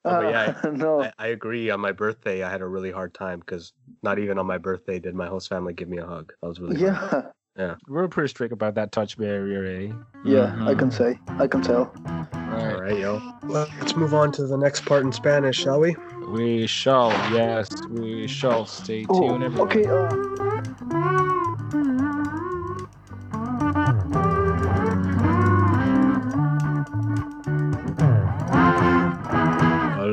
[0.04, 1.02] yeah, no.
[1.02, 1.70] I, I agree.
[1.70, 4.98] On my birthday, I had a really hard time because not even on my birthday
[4.98, 6.32] did my host family give me a hug.
[6.40, 7.26] That was really hard.
[7.56, 9.92] Yeah, We're pretty strict about that touch barrier, eh?
[10.24, 10.92] yeah, I can Mhm.
[10.92, 11.92] say, I can tell.
[12.58, 13.20] All right, yo.
[13.44, 15.96] Let's move on to the next part in Spanish, shall we?
[16.28, 18.66] We shall, yes, we shall.
[18.66, 19.68] Stay Oh, tuned, everyone.
[19.68, 19.86] okay.
[19.86, 21.27] Uh,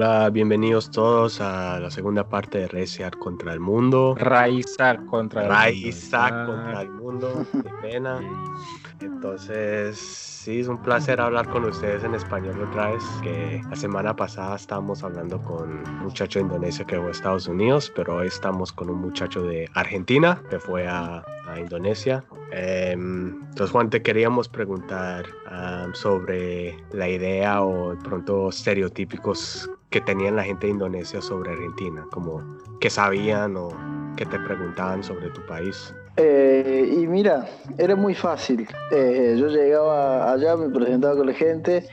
[0.05, 4.13] Hola, bienvenidos todos a la segunda parte de Resear contra el mundo.
[4.15, 6.53] Raizar contra el Raizar mundo.
[6.53, 7.45] contra el mundo.
[7.51, 8.19] Qué pena.
[9.01, 13.03] Entonces, sí, es un placer hablar con ustedes en español otra vez.
[13.23, 17.47] Que la semana pasada estábamos hablando con un muchacho de Indonesia que fue a Estados
[17.47, 21.25] Unidos, pero hoy estamos con un muchacho de Argentina que fue a,
[21.59, 22.23] Indonesia.
[22.51, 30.35] Em, entonces, Juan, te queríamos preguntar am, sobre la idea o pronto estereotípicos que tenían
[30.35, 32.43] la gente de Indonesia sobre Argentina, como
[32.79, 33.69] que sabían o
[34.15, 35.93] que te preguntaban sobre tu país.
[36.17, 37.45] Eh, y mira,
[37.77, 38.67] era muy fácil.
[38.91, 41.85] Eh, yo llegaba allá, me presentaba con la gente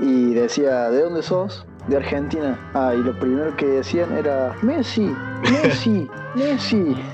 [0.00, 1.66] y decía, ¿de dónde sos?
[1.88, 2.58] De Argentina.
[2.74, 5.14] Ah, y lo primero que decían era, Messi,
[5.50, 6.96] Messi, Messi.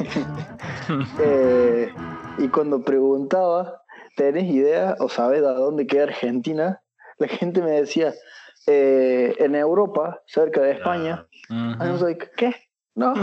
[1.18, 1.92] Eh,
[2.38, 3.82] y cuando preguntaba,
[4.16, 6.82] ¿tenés idea o sabes a dónde queda Argentina?
[7.18, 8.12] La gente me decía,
[8.66, 11.26] "Eh, en Europa, cerca de España.
[11.50, 11.84] Ujú.
[11.84, 12.54] I was like, ¿qué?
[12.94, 13.14] No.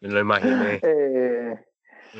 [0.00, 0.80] Me lo imaginé.
[0.82, 1.58] Eh,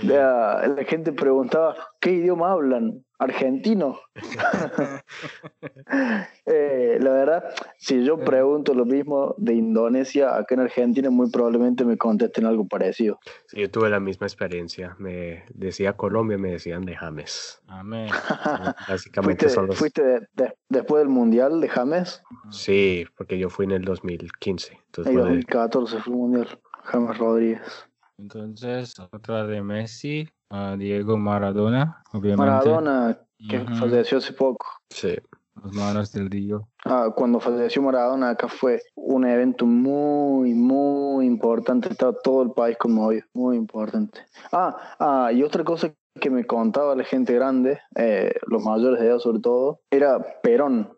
[0.02, 3.04] la, la gente preguntaba, ¿qué idioma hablan?
[3.22, 3.98] Argentino.
[6.46, 7.44] Eh, la verdad,
[7.78, 12.66] si yo pregunto lo mismo de Indonesia acá en Argentina, muy probablemente me contesten algo
[12.66, 13.18] parecido.
[13.46, 14.96] Sí, yo tuve la misma experiencia.
[14.98, 17.62] Me decía Colombia, me decían de James.
[17.68, 18.08] Amén.
[18.88, 19.78] Básicamente ¿Fuiste, son los...
[19.78, 22.22] fuiste de- de- después del Mundial de James?
[22.50, 24.78] Sí, porque yo fui en el 2015.
[24.86, 26.48] Entonces, de- 2014 fue el Mundial.
[26.84, 27.88] James Rodríguez.
[28.18, 32.36] Entonces, otra de Messi, a Diego Maradona, obviamente.
[32.50, 34.66] Maradona, que falleció hace poco.
[34.90, 35.14] sí.
[35.62, 36.66] Las manos del Diego.
[36.86, 41.90] Ah, cuando falleció Maradona, acá fue un evento muy, muy importante.
[41.90, 44.20] Estaba todo el país conmovido, muy importante.
[44.50, 49.08] Ah, ah, y otra cosa que me contaba la gente grande, eh, los mayores de
[49.08, 50.90] edad sobre todo, era Perón.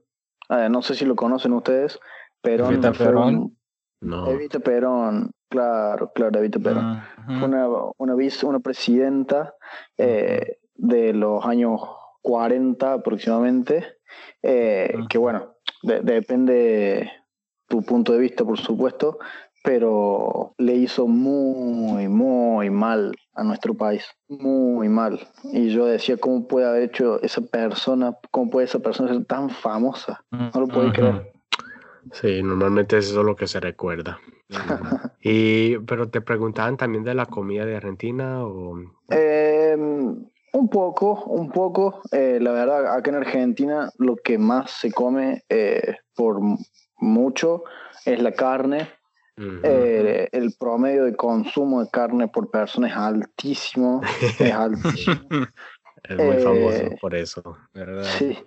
[0.49, 1.99] Ah, no sé si lo conocen ustedes.
[2.41, 2.81] Perón.
[2.81, 3.35] Fue Perón.
[3.37, 3.59] un-
[4.05, 4.27] No.
[4.29, 7.03] Evita Perón, claro, claro, Evita Perón.
[7.45, 9.55] Una, una, vice- una presidenta
[9.99, 11.81] eh, de los años
[12.23, 13.85] 40 aproximadamente,
[14.43, 17.11] eh, que bueno, de- depende
[17.69, 19.19] tu punto de vista, por supuesto,
[19.63, 25.19] pero le hizo muy, muy mal a nuestro país, muy mal.
[25.45, 29.49] Y yo decía, ¿cómo puede haber hecho esa persona, cómo puede esa persona ser tan
[29.49, 30.23] famosa?
[30.31, 31.33] No lo puedo creer.
[32.13, 34.19] Sí, normalmente es eso lo que se recuerda.
[35.27, 38.79] Y, pero te preguntaban también de la comida de Argentina o...
[39.09, 39.75] Eh,
[40.55, 42.01] un poco, un poco.
[42.13, 46.41] Eh, la verdad, acá en Argentina lo que más se come eh, por
[46.99, 47.65] mucho
[48.05, 48.89] es la carne.
[49.37, 54.01] Eh, el promedio de consumo de carne por persona es altísimo.
[54.39, 55.27] Es altísimo.
[56.05, 57.43] es muy famoso por eso.
[57.73, 58.05] ¿Verdad?
[58.05, 58.39] Sí.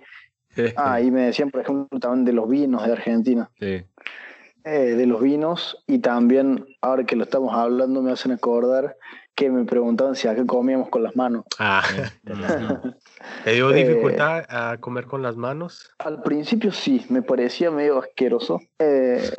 [0.76, 3.50] Ah, y me decían, por ejemplo, también de los vinos de Argentina.
[3.60, 3.84] Sí.
[4.70, 8.98] Eh, de los vinos y también, ahora que lo estamos hablando, me hacen acordar
[9.34, 11.46] que me preguntaban si acá comíamos con las manos.
[11.58, 11.84] Ah.
[13.46, 15.94] ¿te dio Eh, dificultad a comer con las manos?
[16.00, 18.60] Al principio sí, me parecía medio asqueroso.
[18.80, 19.30] Eh,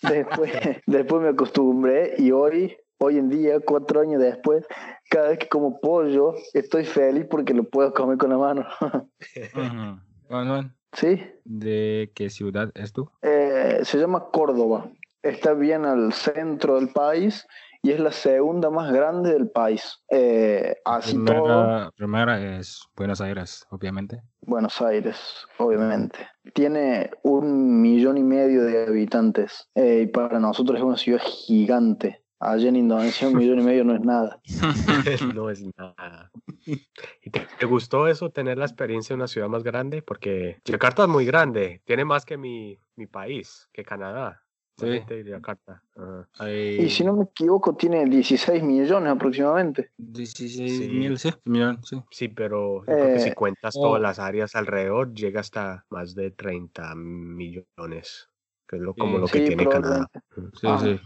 [0.00, 0.52] después,
[0.86, 4.64] después me acostumbré y hoy, hoy en día, cuatro años después,
[5.10, 8.66] cada vez que como pollo, estoy feliz porque lo puedo comer con la mano.
[8.80, 10.00] Ujú.
[10.30, 11.20] Manuel, ¿Sí?
[11.44, 13.10] ¿de qué ciudad es tú?
[13.22, 14.88] Eh, se llama Córdoba.
[15.22, 17.46] Está bien al centro del país
[17.82, 20.02] y es la segunda más grande del país.
[20.08, 24.22] Eh, así todo, Primera, primera es Buenos Aires, obviamente.
[24.42, 25.18] Buenos Aires,
[25.58, 26.18] obviamente.
[26.54, 32.22] Tiene un millón y medio de habitantes eh, y para nosotros es una ciudad gigante.
[32.40, 34.40] Allá en Indonesia un millón y medio no es nada.
[35.36, 36.30] no es nada.
[36.66, 40.00] ¿Y te, te gustó eso, tener la experiencia en una ciudad más grande?
[40.02, 44.42] Porque Yakarta es muy grande, tiene más que mi, mi país, que Canadá.
[44.78, 45.02] Sí.
[46.38, 49.90] Hay Y si no me equivoco, tiene 16 millones aproximadamente.
[49.98, 50.88] 16 Sí.
[50.88, 52.02] mil, sí, millón, sí.
[52.10, 53.82] Sí, pero yo creo que si Eh, cuentas oh.
[53.88, 58.30] todas las áreas alrededor, llega hasta más de 30 millones,
[58.66, 59.20] que es lo, como Sí.
[59.20, 60.08] lo que Sí, tiene Canadá.
[60.30, 60.58] probablemente.
[60.58, 60.78] Sí, Ah.
[60.82, 61.00] sí.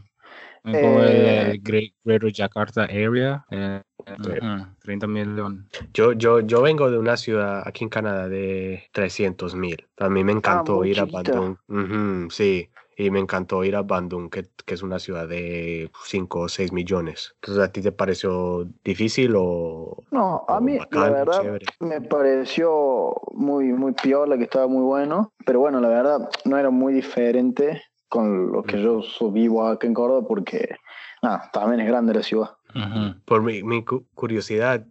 [0.64, 3.44] Como el Eh, Great- Greater Jakarta Area.
[3.50, 5.64] eh, ujú, 30 millones.
[5.92, 9.86] Yo, yo, yo vengo de una ciudad aquí en Canadá de 300 mil.
[9.98, 11.04] A mí me encantó muy ir a.
[11.04, 11.56] Bandung.
[11.68, 16.40] Ujú, sí, y me encantó ir a Bandung, que, que es una ciudad de 5
[16.40, 17.34] o 6 millones.
[17.42, 21.66] Entonces, ¿a ti te pareció difícil o, No, a o mí la bacán, verdad chévere?
[21.80, 26.70] me pareció muy, muy piola, que estaba muy bueno, pero bueno, la verdad no era
[26.70, 27.82] muy diferente
[28.14, 30.76] con lo que yo vivo acá en Córdoba porque,
[31.20, 32.50] nada, también es grande la ciudad.
[32.72, 33.20] Ujú.
[33.24, 34.86] Por mi, mi cu- curiosidad,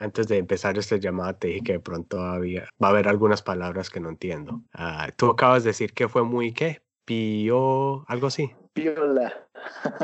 [0.00, 3.42] antes de empezar esta llamada, te dije que de pronto había, va a haber algunas
[3.42, 4.62] palabras que no entiendo.
[4.72, 6.82] Ah, tú acabas de decir que fue muy, ¿qué?
[7.04, 8.50] Pío, algo así.
[8.72, 9.32] Piola.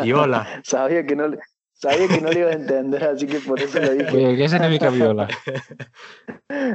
[0.01, 0.47] Piola.
[0.65, 1.39] sabía que no le,
[1.73, 4.15] sabía que no le ibas a entender, así que por eso lo dije.
[4.15, 5.27] Oye, ¿qué significa viola?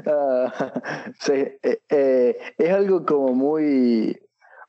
[0.07, 4.17] Ah, sí, eh, eh, es algo como muy,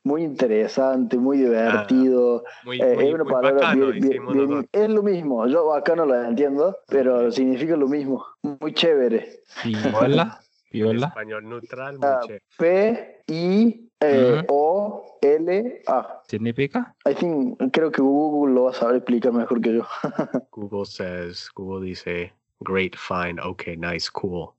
[0.07, 2.43] muy interesante, muy divertido.
[2.63, 4.69] Muy, Eh, muy, es una muy palabra bacano, bien- bien- hicimos bien- nosotros.
[4.71, 5.47] es lo mismo.
[5.47, 8.25] Yo acá no lo entiendo, pero significa lo mismo.
[8.41, 9.41] Muy chévere.
[9.63, 10.39] Viola.
[10.71, 11.07] Viola.
[11.07, 12.43] Español neutral, muy Ah, chévere.
[12.57, 14.43] P I eh.
[14.49, 16.21] O L A.
[16.27, 16.95] ¿Significa?
[17.09, 19.85] I think creo que Google lo va a saber explicar mejor que yo.
[20.51, 24.49] Google says, Google dice, great, fine, okay, nice, cool.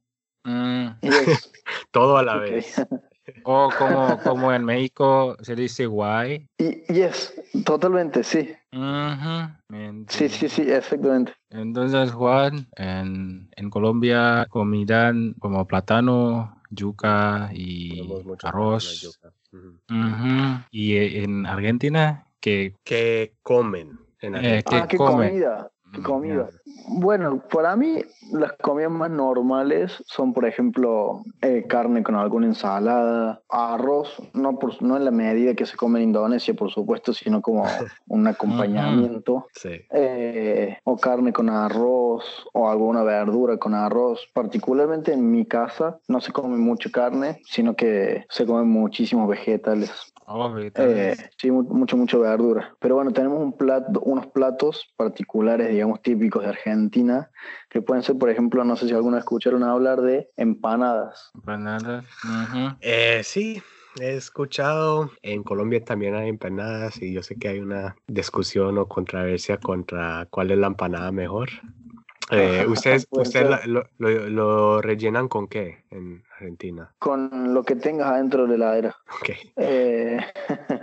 [0.44, 1.52] Mm, Yes.
[1.92, 2.42] Todo a la Ok.
[2.42, 2.86] vez.
[3.44, 6.46] O como, como en México se dice guay.
[6.58, 8.54] Y yes, totalmente, sí.
[10.08, 11.32] Sí, sí, sí, exactamente.
[11.50, 18.02] Entonces, Juan, en, en Colombia comían como plátano, yuca y
[18.42, 19.18] arroz.
[20.70, 25.30] Y e- en Argentina, que ¿Qué comen en Eh, ah, qué comen?
[25.30, 25.70] comida.
[25.96, 26.48] Mm, comida.
[26.90, 28.00] Bueno, para mí
[28.32, 34.80] las comidas más normales son, por ejemplo, eh, carne con alguna ensalada, arroz, no, por,
[34.82, 37.64] no en la medida que se come en Indonesia, por supuesto, sino como
[38.08, 39.46] un acompañamiento.
[39.54, 39.80] Sí.
[39.90, 44.28] eh, o carne con arroz o alguna verdura con arroz.
[44.32, 49.90] Particularmente en mi casa no se come mucho carne, sino que se comen muchísimos vegetales.
[50.26, 52.74] oh, Eh, sí, mu- mucho, mucho verdura.
[52.80, 57.30] Pero bueno, tenemos un plato, unos platos particulares, digamos, típicos de Argentina,
[57.70, 61.30] que pueden ser, por ejemplo, no sé si alguna vez escucharon hablar de empanadas.
[61.34, 62.04] empanadas.
[62.80, 63.62] Eh, sí,
[64.00, 65.12] he escuchado.
[65.22, 70.26] En Colombia también hay empanadas y yo sé que hay una discusión o controversia contra
[70.30, 71.48] cuál es la empanada mejor.
[72.30, 76.92] Eh, ¿Ustedes, ustedes la- lo, lo- lo rellenan con qué en Argentina?
[76.98, 78.96] Con lo que tengas adentro de la heladera.
[79.14, 79.28] Ok.
[79.30, 80.18] Eh, eh,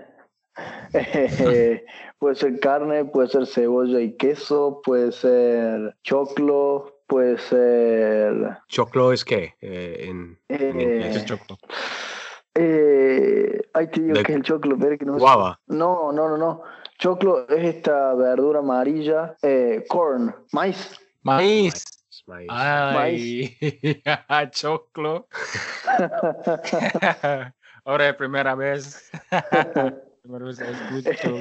[2.20, 8.58] puede ser carne, puede ser cebolla y queso, puede ser choclo, puede ser...
[8.68, 9.56] ¿Choclo es qué?
[9.62, 11.16] Eh, en, en eh, inglés.
[11.18, 11.58] Es choclo.
[12.56, 15.20] eh, ay, te digo De- que es el choclo, pero que no sé.
[15.20, 15.60] Guava.
[15.68, 16.64] No, no, no, no.
[16.98, 19.36] Choclo es esta verdura amarilla.
[19.42, 21.00] Eh, corn, maíz.
[21.22, 21.84] Maíz.
[22.28, 23.58] Maíz.
[24.28, 25.28] Ay, choclo.
[27.84, 29.12] Ahora es primera vez.
[30.26, 31.40] Primera vez que escucho.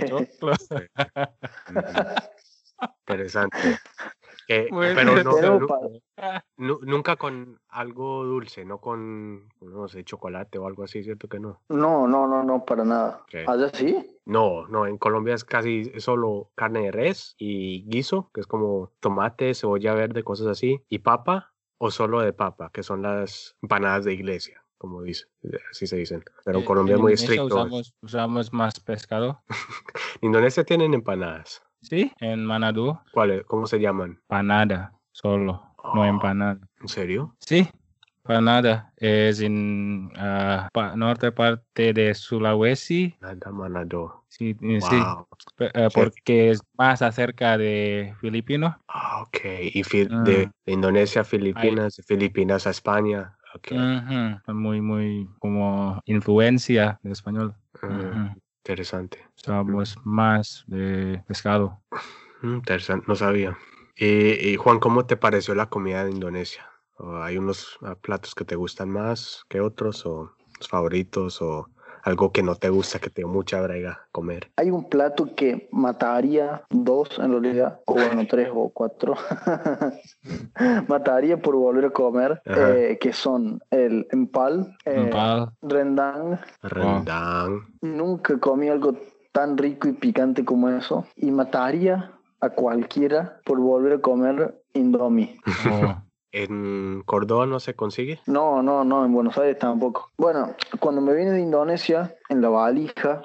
[3.07, 3.79] Interesante.
[4.47, 5.31] Que- Bueno, pero no,
[6.57, 11.40] nu- nunca con algo dulce, no con, no sé, chocolate o algo así, ¿cierto que
[11.40, 11.62] no?
[11.68, 13.25] No, no, no, no, para nada.
[13.47, 14.18] ¿Allá sí?
[14.27, 18.92] No, no, en Colombia es casi solo carne de res y guiso, que es como
[19.01, 24.05] tomate, cebolla verde, cosas así, y papa o solo de papa, que son las empanadas
[24.05, 25.25] de iglesia, como dice,
[25.70, 26.23] así se dicen.
[26.44, 27.57] Pero en Eh, Colombia es en muy Indonesia estricto.
[27.57, 29.42] Usamos, usamos más pescado.
[30.20, 31.62] En Indonesia tienen empanadas.
[31.81, 33.44] Sí, en Manado, ¿Cuáles?
[33.44, 34.20] ¿Cómo se llaman?
[34.27, 35.62] panada solo,
[35.94, 36.05] no Oh.
[36.05, 36.59] empanada.
[36.81, 37.35] ¿En serio?
[37.40, 37.66] Sí,
[38.23, 43.14] panada es en ah, pa- norte parte de Sulawesi.
[43.20, 44.25] Nada manado.
[44.29, 45.27] Sí, eh, sí, Wow.
[45.61, 45.94] eh, Sí.
[45.94, 48.79] porque es más acerca de Filipino.
[48.88, 49.38] Ah, ok.
[49.75, 50.53] Y fi- de, Ah.
[50.66, 53.37] de Indonesia a Filipinas, de Filipinas a España.
[53.54, 53.72] Ok.
[53.72, 57.54] Ujú, Muy, muy como influencia de español.
[57.82, 58.40] Ah, Ujú.
[58.64, 59.18] Interesante.
[59.36, 61.82] Usamos más de pescado.
[62.42, 63.56] Mm, Interesante, no sabía.
[63.96, 66.66] Y, y, Juan, ¿cómo te pareció la comida de Indonesia?
[66.96, 71.68] ¿O ¿Hay unos ah, platos que te gustan más que otros o los favoritos o
[72.05, 74.50] algo que no te gusta, que te dio mucha brega comer?
[74.57, 79.14] Hay un plato que mataría dos en realidad, o bueno, tres o cuatro.
[80.88, 86.38] mataría por volver a comer, eh, que son el empal, eh, Empal, rendang.
[86.62, 87.66] Rendang.
[87.80, 88.94] Nunca comí algo
[89.32, 91.07] tan rico y picante como eso.
[91.16, 95.38] Y mataría a cualquiera por volver a comer indomie.
[95.70, 95.96] o
[96.37, 98.18] ¿En Córdoba no se consigue?
[98.26, 100.11] No, no, no, en Buenos Aires tampoco.
[100.18, 103.22] Bueno, cuando me vine de Indonesia, en la valija,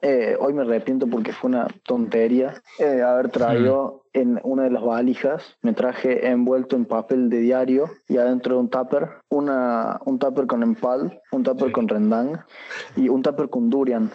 [0.00, 4.82] eh, hoy me arrepiento porque fue una tontería eh, haber traído en una de las
[4.82, 10.18] valijas, me traje envuelto en papel de diario y adentro de un tupper, una, un
[10.18, 12.40] tupper con empal, un tupper con rendang
[12.96, 14.10] y un tupper con durian.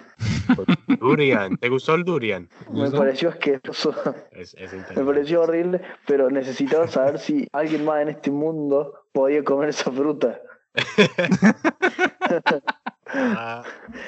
[1.00, 2.50] Durian, ¿te gustó el durian?
[2.74, 3.94] Me pareció asqueroso.
[4.32, 9.44] Es, es Me pareció horrible, pero necesitaba saber si alguien más en este mundo podía
[9.44, 10.42] comer esa fruta.
[13.14, 13.64] Ah,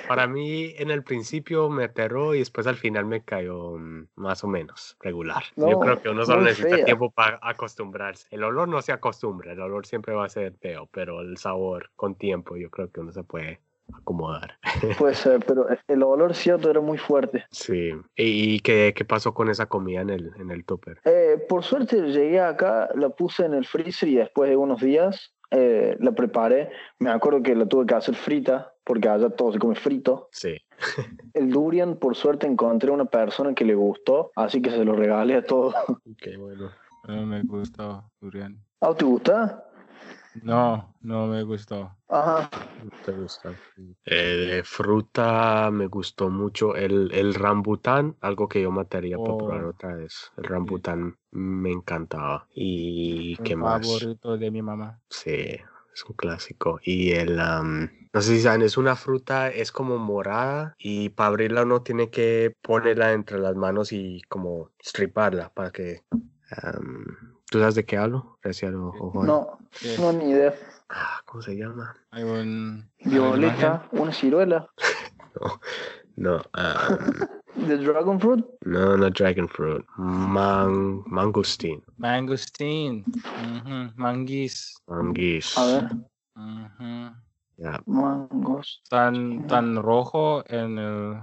[0.07, 4.43] para mí en el principio me aterró y después al final me cayó mm, más
[4.43, 5.43] o menos regular.
[5.55, 6.85] Yo No, creo que uno solo necesita fea.
[6.85, 8.27] tiempo para acostumbrarse.
[8.31, 11.91] El olor no se acostumbra, el olor siempre va a ser feo, pero el sabor
[11.95, 13.59] con tiempo yo creo que uno se puede
[13.93, 14.57] acomodar.
[14.97, 17.45] Puede ser, pero el olor cierto era muy fuerte.
[17.51, 17.91] Sí.
[18.15, 20.99] ¿Y, y qué, qué pasó con esa comida en el, en el tupper?
[21.03, 25.32] Eh, por suerte llegué acá, la puse en el freezer y después de unos días
[25.53, 26.71] eh, la preparé.
[26.97, 30.29] Me acuerdo que la tuve que hacer frita, porque allá todo se come frito.
[30.31, 30.57] Sí.
[31.33, 35.35] El durian, por suerte, encontré una persona que le gustó, así que se lo regalé
[35.35, 35.75] a todos.
[36.17, 36.71] Qué bueno.
[37.07, 38.57] No me gustó, durian.
[38.81, 39.65] ¿Ah, te gusta?
[40.41, 41.95] No, no me gustó.
[42.09, 42.49] Ajá.
[43.05, 43.53] ¿Te gusta?
[44.05, 44.13] Eh,
[44.55, 49.69] de fruta me gustó mucho el, el rambután, algo que yo mataría por probar Oh.
[49.69, 50.31] otra vez.
[50.37, 52.47] El rambután me encantaba.
[52.53, 53.85] ¿Y El qué más?
[53.85, 54.99] favorito de mi mamá.
[55.09, 56.79] Sí, es un clásico.
[56.83, 61.27] Y el, am, no sé si saben, es una fruta, es como morada y para
[61.29, 66.01] abrirla uno tiene que ponerla entre las manos y como striparla para que...
[67.53, 68.39] ¿Tú sabes de qué hablo?
[68.41, 69.11] Gracias, o-.
[69.23, 69.95] No, ¿Qué?
[69.99, 70.55] no ni idea.
[70.89, 71.95] Ah, ¿Cómo se llama?
[72.09, 74.67] Hay un Violeta, una ciruela.
[76.15, 78.43] No, no, am, ¿De dragon fruit?
[78.61, 79.83] no, no dragon fruit.
[79.97, 81.83] Man, mangosteen.
[81.97, 83.03] Mangosteen.
[83.05, 84.75] Ujú, Manguis.
[84.87, 85.55] Manguis.
[85.57, 85.83] A ver,
[86.35, 87.15] Ujú.
[87.85, 88.81] Mangos.
[88.89, 91.17] Tan, tan rojo en el.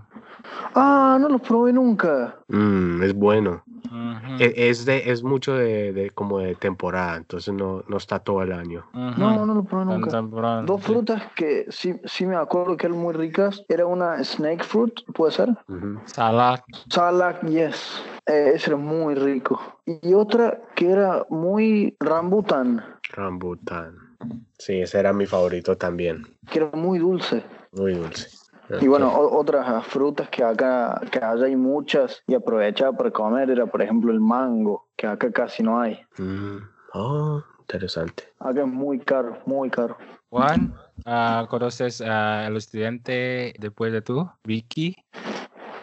[0.75, 2.37] Ah, no los probé nunca.
[2.49, 3.65] Mm, es bueno.
[3.67, 8.21] Ujú, E- Es, de, es mucho de, de como de temporada, entonces no, no está
[8.21, 8.87] todo el año.
[8.95, 9.21] ujú.
[9.21, 10.63] No, no los probé Tan nunca.
[10.63, 10.87] Dos sí.
[10.93, 13.65] frutas que sí, sí me acuerdo que eran muy ricas.
[13.69, 15.49] Era una snake fruit, ¿puede ser?
[15.69, 16.01] Ujú.
[16.05, 16.65] Salak.
[16.89, 18.03] Salak, yes.
[18.27, 19.61] Eh, ese era muy rico.
[19.87, 24.10] Y otra que era muy rambutan, Rambután.
[24.59, 26.27] Sí, ese era mi favorito también.
[26.51, 27.43] que era muy dulce.
[27.73, 28.29] Muy dulce.
[28.81, 33.51] Y bueno, otras ah, frutas que acá, que allá hay muchas y aprovechaba para comer
[33.51, 35.99] era, por ejemplo, el mango, que acá casi no hay.
[36.19, 36.59] Mm,
[36.95, 38.25] Oh, interesante.
[38.41, 39.97] Acá es muy caro, muy caro.
[40.29, 44.29] Juan, ah, ¿conoces al estudiante después de tú?
[44.45, 44.97] Vicky.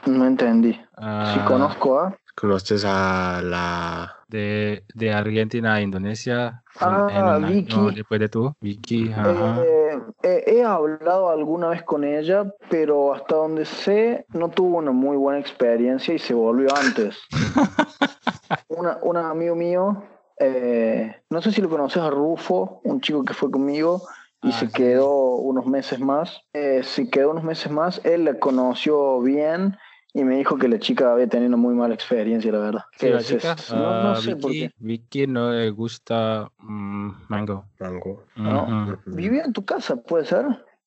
[0.06, 0.74] No entendí.
[0.74, 2.18] Si Ah, conozco a...
[2.40, 4.18] ¿Conoces a la...
[4.28, 6.64] de, de Argentina a Indonesia.
[6.80, 7.08] Ah,
[7.42, 7.96] en Vicky.
[7.96, 8.54] después de tú.
[8.62, 9.60] Vicky, ajá.
[9.64, 14.92] Eh, eh, he hablado alguna vez con ella, pero hasta donde sé no tuvo una
[14.92, 17.18] muy buena experiencia y se volvió antes.
[18.68, 20.04] una, un amigo mío,
[20.40, 24.04] eh, no sé si lo conoces a Rufo, un chico que fue conmigo
[24.44, 24.74] y Ah, se sí.
[24.74, 26.42] quedó unos meses más.
[26.54, 29.76] Eh, se quedó unos meses más, él la conoció bien
[30.20, 32.82] y me dijo que la chica había tenido muy mala experiencia, la verdad.
[32.94, 34.74] Sí, Que la se- chica, no, no sé por Vicky, qué.
[34.80, 37.66] Vicky no le gusta mm, mango.
[37.80, 38.24] Mango?
[39.06, 40.46] Vivía en tu casa, ¿puede ser?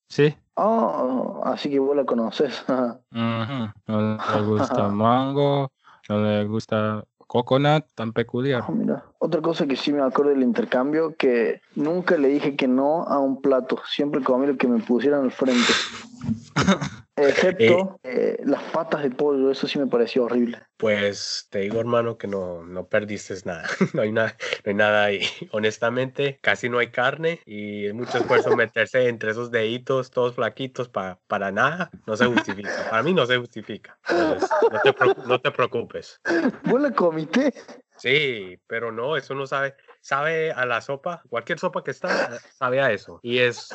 [0.09, 0.35] Sí.
[0.55, 2.63] Oh, así que vos la conoces.
[3.11, 5.71] No le gusta mango,
[6.09, 8.63] no le gusta coconut, tan peculiar.
[8.67, 9.05] Ah, mira.
[9.19, 13.19] Otra cosa que sí me acuerdo del intercambio, que nunca le dije que no a
[13.19, 13.79] un plato.
[13.87, 15.71] Siempre comí lo que me pusieran al frente.
[17.17, 20.59] Excepto eh, las patas de pollo, eso sí me pareció horrible.
[20.77, 23.67] Pues te digo, hermano, que no, no perdiste nada.
[23.93, 25.21] No hay nada, no hay nada ahí.
[25.51, 30.89] Honestamente, casi no hay carne y es mucho esfuerzo meterse entre esos deditos, todos flaquitos,
[30.89, 31.91] pa- para nada.
[32.07, 32.89] No se justifica.
[32.89, 33.99] Para mí no se justifica.
[34.09, 34.95] Entonces, no te,
[35.27, 36.19] no te preocupes.
[36.63, 37.53] ¿Vos la comiste?
[37.97, 39.75] Sí, pero no, eso no sabe.
[40.01, 42.09] Sabe a la sopa, cualquier sopa que está,
[42.57, 43.19] sabe a eso.
[43.21, 43.69] Y es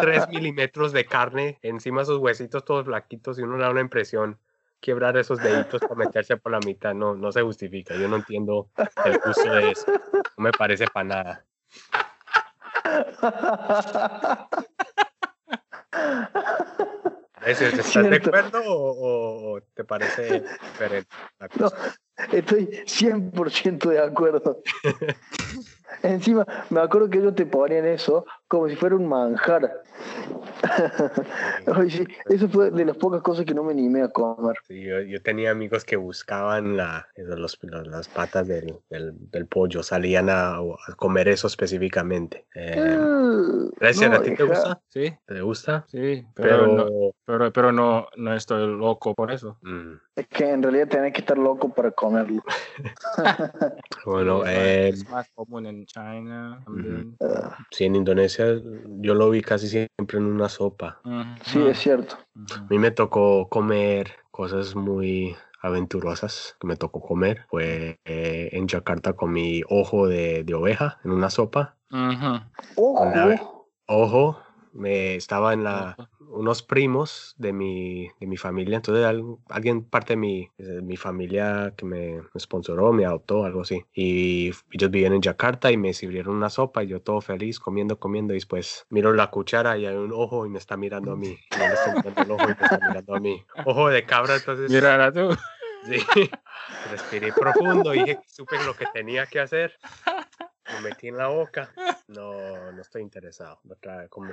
[0.00, 3.80] 3 milímetros de carne encima de esos huesitos todos flaquitos y uno le da una
[3.80, 4.38] impresión
[4.80, 6.94] quiebrar esos deditos para meterse por la mitad.
[6.94, 7.94] No, no se justifica.
[7.96, 8.70] Yo no entiendo
[9.04, 9.86] el gusto de eso.
[10.36, 11.44] No me parece para nada.
[17.46, 21.94] ¿Es- ¿Estás de acuerdo o, o- te parece diferente la No, cosa?
[22.32, 24.62] estoy 100% de acuerdo.
[26.02, 29.82] Encima, me acuerdo que ellos te ponían eso como si fuera un manjar.
[31.76, 34.56] Oye, sí, eso fue de las pocas cosas que no me animé a comer.
[34.66, 39.46] Sí, yo, yo tenía amigos que buscaban la, los- los- las patas del, del, del
[39.46, 42.46] pollo, salían a, a comer eso específicamente.
[42.54, 44.80] Eh, Eh, Grecia, no, ¿a ti te gusta?
[44.88, 45.84] Sí, ¿Te gusta?
[45.88, 49.58] sí, pero, Pero, no, pero, pero no, no estoy loco por eso.
[49.62, 52.42] mm, Es que en realidad tenés que estar loco para comerlo.
[54.04, 57.16] bueno, eh, es más común en China también.
[57.70, 58.44] Sí, en Indonesia
[58.98, 61.00] yo lo vi casi siempre en una sopa.
[61.42, 62.18] sí, es cierto.
[62.54, 67.46] A mí me tocó comer cosas muy aventurosas que me tocó comer.
[67.48, 71.78] Fue eh, en Yakarta comí ojo de, de oveja en una sopa.
[72.76, 74.38] Ojo, Ojo,
[74.74, 75.96] me estaba en la
[76.40, 80.96] unos primos de mi, de mi familia, entonces al- alguien parte de mi, de mi
[80.96, 83.84] familia que me, me sponsoró, me adoptó, algo así.
[83.92, 87.98] Y ellos vivían en Yakarta y me sirvieron una sopa y yo todo feliz comiendo,
[87.98, 91.16] comiendo y después miro la cuchara y hay un ojo y me está mirando a
[91.16, 91.38] mí.
[91.50, 91.58] Y
[91.92, 93.44] mirando el ojo y me está mirando a mí.
[93.64, 95.30] Ojo de cabra, entonces Mira tú.
[95.84, 96.30] sí,
[96.90, 99.78] respiré profundo y dije, supe lo que tenía que hacer.
[100.74, 101.72] Me metí en la boca.
[102.08, 103.60] No, no estoy interesado.
[103.68, 104.32] Otra vez, como,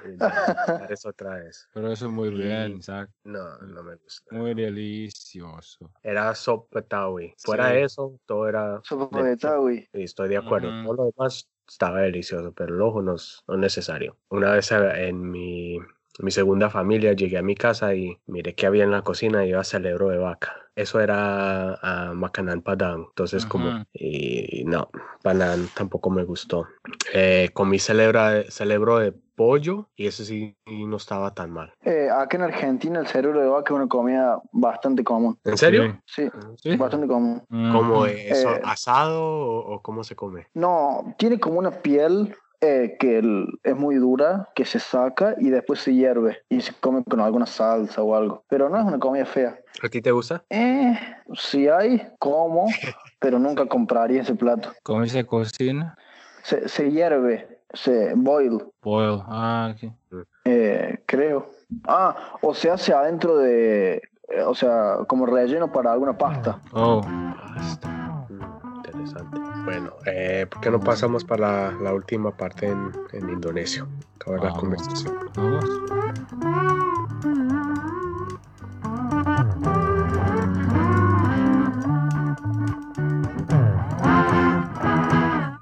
[0.89, 1.67] eso otra vez.
[1.73, 3.09] Pero eso es muy bien, Isaac.
[3.23, 4.35] No, no me gusta.
[4.35, 5.91] Muy delicioso.
[6.03, 7.33] Era sopa tawi.
[7.37, 7.77] Fuera Sí.
[7.79, 8.81] eso, todo era.
[8.83, 9.55] sopa de delicioso.
[9.55, 9.79] tawi.
[9.93, 10.69] Sí, estoy de acuerdo.
[10.69, 10.83] Ujú.
[10.83, 14.17] Todo lo demás estaba delicioso, pero el ojo no es, no es necesario.
[14.29, 15.79] Una vez eh, en mi,
[16.19, 19.49] mi segunda familia llegué a mi casa y miré que había en la cocina y
[19.49, 20.55] iba cerebro de vaca.
[20.75, 23.05] Eso era a Makanan Padang.
[23.09, 23.69] Entonces, como.
[23.69, 23.83] Ujú.
[23.93, 24.89] Y no,
[25.23, 26.67] Panan tampoco me gustó.
[27.13, 31.73] Eh, comí celebra, cerebro de pollo y ese sí no estaba tan mal.
[31.83, 35.39] Eh, acá en Argentina el cerebro de vaca es una comida bastante común.
[35.45, 35.99] ¿En serio?
[36.05, 36.75] Sí, Sí.
[36.75, 37.43] bastante común.
[37.49, 38.05] ¿Cómo Ujú.
[38.05, 38.55] eso?
[38.55, 40.47] Eh, ¿Asado o, o cómo se come?
[40.53, 45.49] No, tiene como una piel eh, que el- es muy dura, que se saca y
[45.49, 48.43] después se hierve y se come con alguna salsa o algo.
[48.49, 49.57] Pero no es una comida fea.
[49.83, 50.43] ¿A ti te gusta?
[50.49, 50.97] Eh,
[51.35, 52.65] si hay, como,
[53.19, 54.71] pero nunca compraría ese plato.
[54.83, 55.95] ¿Cómo se cocina?
[56.43, 59.21] Se, se hierve, se boil, Boil.
[59.27, 59.91] Ah, ok.
[60.45, 61.49] eh, creo.
[61.87, 63.95] Ah, o se hace adentro de,
[64.29, 66.59] eh, o sea, como relleno para alguna pasta.
[66.71, 67.01] Oh,
[67.55, 68.06] Basta.
[69.07, 69.39] Interesante.
[69.65, 73.85] Bueno, eh, ¿por qué no pasamos para la, la última parte en, en Indonesia?
[74.15, 74.59] Acabar la Vamos.
[74.59, 75.15] conversación.
[75.35, 75.65] vamos.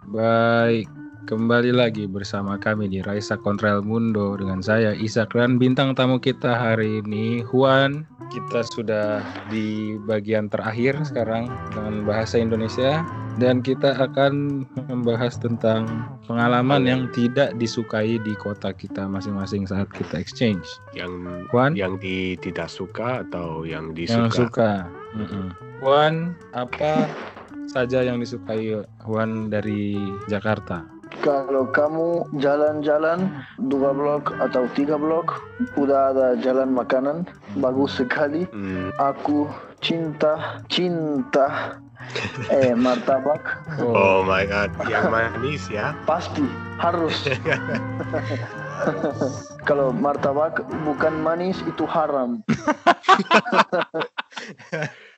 [0.06, 0.88] Baik,
[1.28, 6.20] kembali lagi bersama kami di Raisa Kontra El Mundo dengan saya Isak dan bintang tamu
[6.20, 8.08] kita hari ini Juan.
[8.32, 13.06] Kita sudah di bagian terakhir sekarang dengan bahasa Indonesia
[13.36, 15.88] dan kita akan membahas tentang
[16.24, 20.64] pengalaman yang tidak disukai di kota kita masing-masing saat kita exchange.
[20.96, 21.76] Yang Juan?
[21.76, 24.32] yang di, tidak suka atau yang Yang disuka?
[24.32, 24.72] suka.
[25.16, 25.46] Mm-mm.
[25.84, 27.08] Juan, apa
[27.68, 30.00] saja yang disukai Juan dari
[30.32, 30.95] Jakarta?
[31.22, 35.42] Kalau kamu jalan-jalan dua blok atau tiga blok,
[35.78, 37.26] udah ada jalan makanan,
[37.58, 38.46] bagus sekali.
[38.50, 39.50] Hmm, Aku
[39.82, 41.78] cinta, cinta
[42.54, 43.42] eh martabak.
[43.82, 45.98] Oh my god, yang manis ya.
[46.06, 46.46] Pasti
[46.78, 47.26] harus.
[49.70, 52.42] Kalau martabak bukan manis itu haram.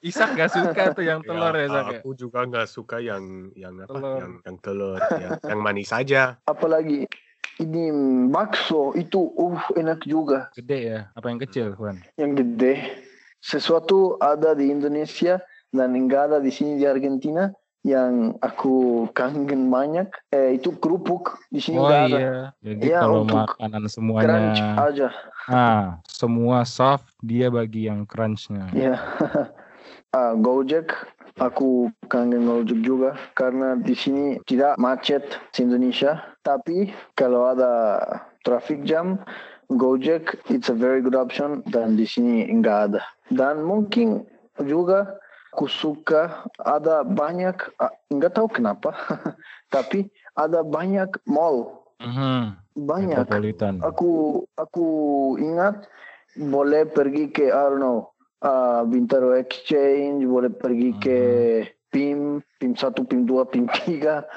[0.02, 1.86] Isak gak suka tuh yang telur ya, Sak?
[1.90, 2.00] ya?
[2.02, 3.90] Aku juga nggak suka yang yang apa?
[3.90, 4.18] Telur.
[4.22, 5.30] Yang yang telur, ya.
[5.50, 6.22] yang manis saja.
[6.46, 7.10] Apalagi
[7.58, 7.84] ini
[8.30, 10.54] bakso itu uh enak juga.
[10.54, 11.00] Gede ya?
[11.18, 11.98] Apa yang kecil, Juan?
[12.18, 12.74] Yang gede.
[13.42, 15.42] Sesuatu ada di Indonesia
[15.74, 17.50] dan enggak ada di sini di Argentina
[17.86, 22.04] yang aku kangen banyak eh, itu kerupuk di sini Oh ada.
[22.10, 22.36] iya.
[22.60, 24.42] Jadi Iya, kalau untuk makanan Crunch semuanya,
[24.76, 25.08] aja.
[25.48, 28.68] ah, semua soft, dia bagi yang crunchnya.
[28.76, 29.00] Ya.
[30.16, 30.96] Ah, Gojek,
[31.36, 36.24] aku kangen Gojek juga karena di sini tidak macet di Indonesia.
[36.42, 38.00] Tapi kalau ada
[38.48, 39.20] traffic jam,
[39.68, 43.04] Gojek it's a very good option dan di sini enggak ada.
[43.28, 44.24] Dan mungkin
[44.64, 45.20] juga
[45.52, 47.60] aku suka ada banyak,
[48.08, 48.96] enggak tahu kenapa,
[49.76, 50.08] tapi
[50.40, 53.26] ada banyak mall, Mhm, banyak.
[53.82, 54.88] Aku aku
[55.42, 55.90] ingat
[56.38, 61.20] boleh pergi ke I don't know uh, Bintaro Exchange boleh pergi ke
[61.88, 62.20] PIM
[62.58, 64.28] PIM 1 PIM 2 PIM 3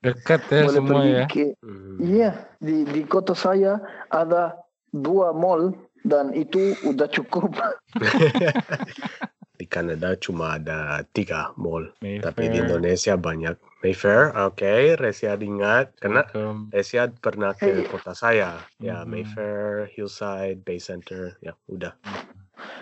[0.00, 1.26] Dekat ya boleh semua pergi ya.
[1.26, 1.96] ke Hmm.
[2.00, 3.76] iya di di kota saya
[4.08, 4.56] ada
[4.88, 7.52] dua mall dan itu udah cukup
[9.52, 11.92] Di Kanada cuma ada tiga mall.
[11.92, 12.16] Tapi
[12.48, 13.56] di Mayfair, Indonesia banyak.
[13.84, 14.96] Mayfair, oke.
[14.96, 16.00] Resiad ingat.
[16.00, 16.24] Karena.
[16.72, 17.84] Resiad pernah ke Hey.
[17.84, 18.56] kota saya.
[18.80, 19.12] Ya, Mhm.
[19.12, 21.36] Mayfair, Hillside, Bay Center.
[21.40, 21.92] Ya, udah.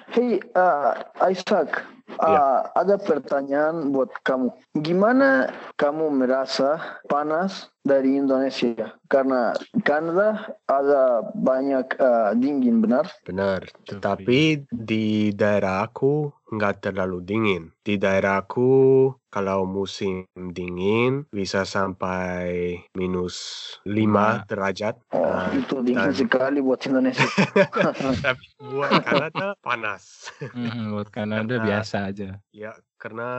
[0.09, 0.97] Hey, uh,
[1.29, 1.85] Isaac,
[2.17, 4.49] uh, ada pertanyaan buat kamu.
[4.81, 8.97] Gimana kamu merasa panas dari Indonesia?
[9.07, 9.53] Karena
[9.85, 13.09] Kanada ada banyak uh, dingin, benar?
[13.25, 13.69] Benar.
[13.85, 14.41] Tapi- Tapi
[14.73, 17.63] di daerah aku nggak terlalu dingin.
[17.85, 23.39] Di daerah aku kalau musim dingin bisa sampai minus
[23.83, 24.27] 5 Lima.
[24.45, 24.99] derajat.
[25.15, 27.23] Oh, Ah, itu dingin dan- sekali buat Indonesia.
[28.27, 30.27] Tapi buat Kanada panas.
[30.43, 32.43] Mhm, buat Kanada Karena- biasa aja.
[32.51, 33.31] Ya, karena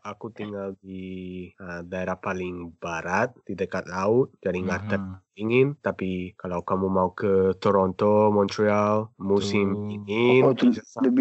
[0.00, 1.04] aku tinggal di
[1.60, 5.36] uh, daerah paling barat di dekat laut, jadi nggak terlalu Mhm.
[5.36, 5.68] dingin.
[5.76, 11.12] Tapi kalau kamu mau ke Toronto, Montreal, musim dingin oh, itu bisa sam-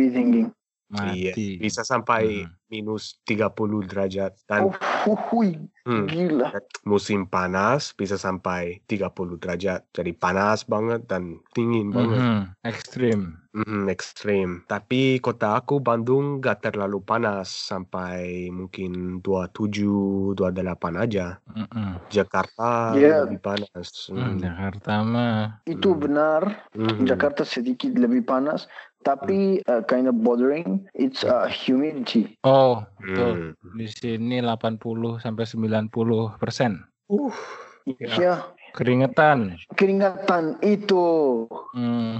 [0.95, 1.57] iya, Mati.
[1.57, 2.51] bisa sampai Mhm.
[2.69, 4.73] minus 30 derajat dan Oh,
[5.29, 6.49] hui, hmm, gila.
[6.85, 9.85] musim panas bisa sampai 30 derajat.
[9.93, 12.21] Jadi panas banget dan dingin banget.
[12.21, 13.19] Mhm, Ekstrim.
[13.53, 14.49] Mhm, ekstrim.
[14.65, 21.37] Tapi kota aku Bandung gak terlalu panas sampai mungkin 27, 28 aja.
[21.53, 22.01] Mhm.
[22.09, 23.29] Jakarta Iya.
[23.29, 24.09] lebih panas.
[24.09, 25.61] Hmm, Mhm, Jakarta mah.
[25.69, 26.01] Itu Hmm.
[26.01, 26.41] benar.
[26.73, 27.05] mhm.
[27.05, 28.65] Jakarta sedikit lebih panas,
[29.03, 30.87] tapi uh, kind of bothering.
[30.95, 32.39] It's uh, humidity.
[32.47, 33.53] Oh, betul.
[33.53, 33.75] Hmm.
[33.75, 34.79] Di sini 80
[35.21, 36.81] sampai 90 persen.
[37.11, 37.35] Uh,
[37.99, 38.15] Ya.
[38.15, 38.33] Ya,
[38.73, 39.53] Keringetan.
[39.77, 41.45] keringatan itu.
[41.77, 42.17] Hmm.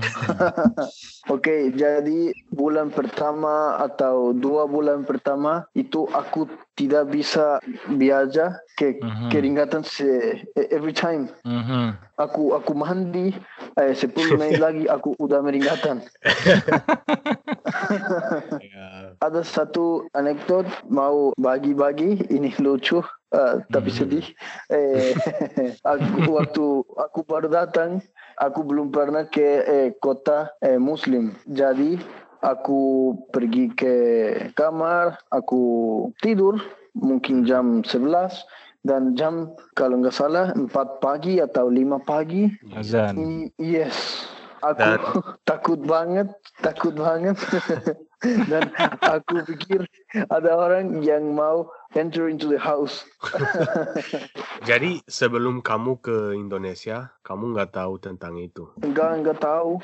[1.34, 7.58] Oke, jadi bulan pertama atau dua bulan pertama itu aku tidak bisa
[7.90, 9.30] biasa ke Mhm.
[9.30, 10.06] keringatan se
[10.70, 11.26] every time.
[11.42, 11.98] Mhm.
[12.22, 13.34] Aku aku mandi
[13.74, 16.06] eh, 10 menit lagi aku udah meringatan.
[18.62, 19.18] ya.
[19.26, 23.02] Ada satu anekdot mau bagi-bagi ini lucu
[23.34, 23.98] eh, tapi Mhm.
[23.98, 24.26] sedih.
[24.70, 25.12] Eh,
[25.84, 26.66] aku waktu
[26.96, 28.00] aku baru datang,
[28.38, 31.34] aku belum pernah ke eh, kota eh, Muslim.
[31.44, 31.98] Jadi
[32.40, 32.80] aku
[33.30, 33.96] pergi ke
[34.54, 35.62] kamar, aku
[36.20, 36.62] tidur
[36.94, 38.46] mungkin jam 11
[38.84, 40.70] dan jam kalau nggak salah 4
[41.00, 43.50] pagi atau 5 pagi Azan.
[43.56, 44.28] Yes.
[44.62, 45.04] Aku Dan-
[45.50, 46.28] takut banget,
[46.60, 47.36] takut banget.
[48.52, 48.72] Dan
[49.04, 49.84] aku pikir
[50.32, 53.04] ada orang yang mau enter into the house.
[54.70, 58.72] Jadi sebelum kamu ke Indonesia, kamu nggak tahu tentang itu.
[58.80, 59.84] Enggak, enggak tahu.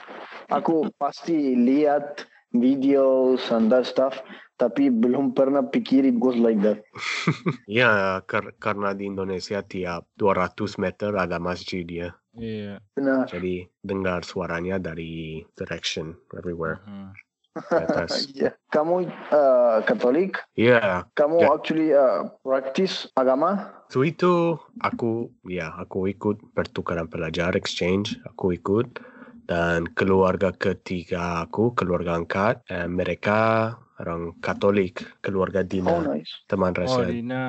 [0.49, 4.17] Aku pasti lihat videos and that stuff,
[4.55, 6.81] tapi belum pernah pikir it goes like that.
[7.69, 12.09] Ya, kar- karena di Indonesia tiap 200 meter ada masjid ya.
[12.33, 12.81] Iya.
[12.97, 13.29] Benar.
[13.29, 17.13] Jadi dengar suaranya dari direction everywhere Mhm.
[17.13, 17.28] di
[17.67, 18.09] atas.
[18.35, 18.55] Iya.
[18.69, 18.95] Kamu
[19.31, 20.39] uh, Katolik?
[20.55, 21.49] Iya, Kamu Ya.
[21.51, 23.79] actually uh, practice agama?
[23.89, 29.01] So itu aku ya aku ikut pertukaran pelajar exchange aku ikut
[29.49, 36.45] dan keluarga ketiga aku keluarga angkat eh, mereka orang Katolik keluarga Oh, Dina nice.
[36.45, 37.43] teman Oh, Rasiad Dina.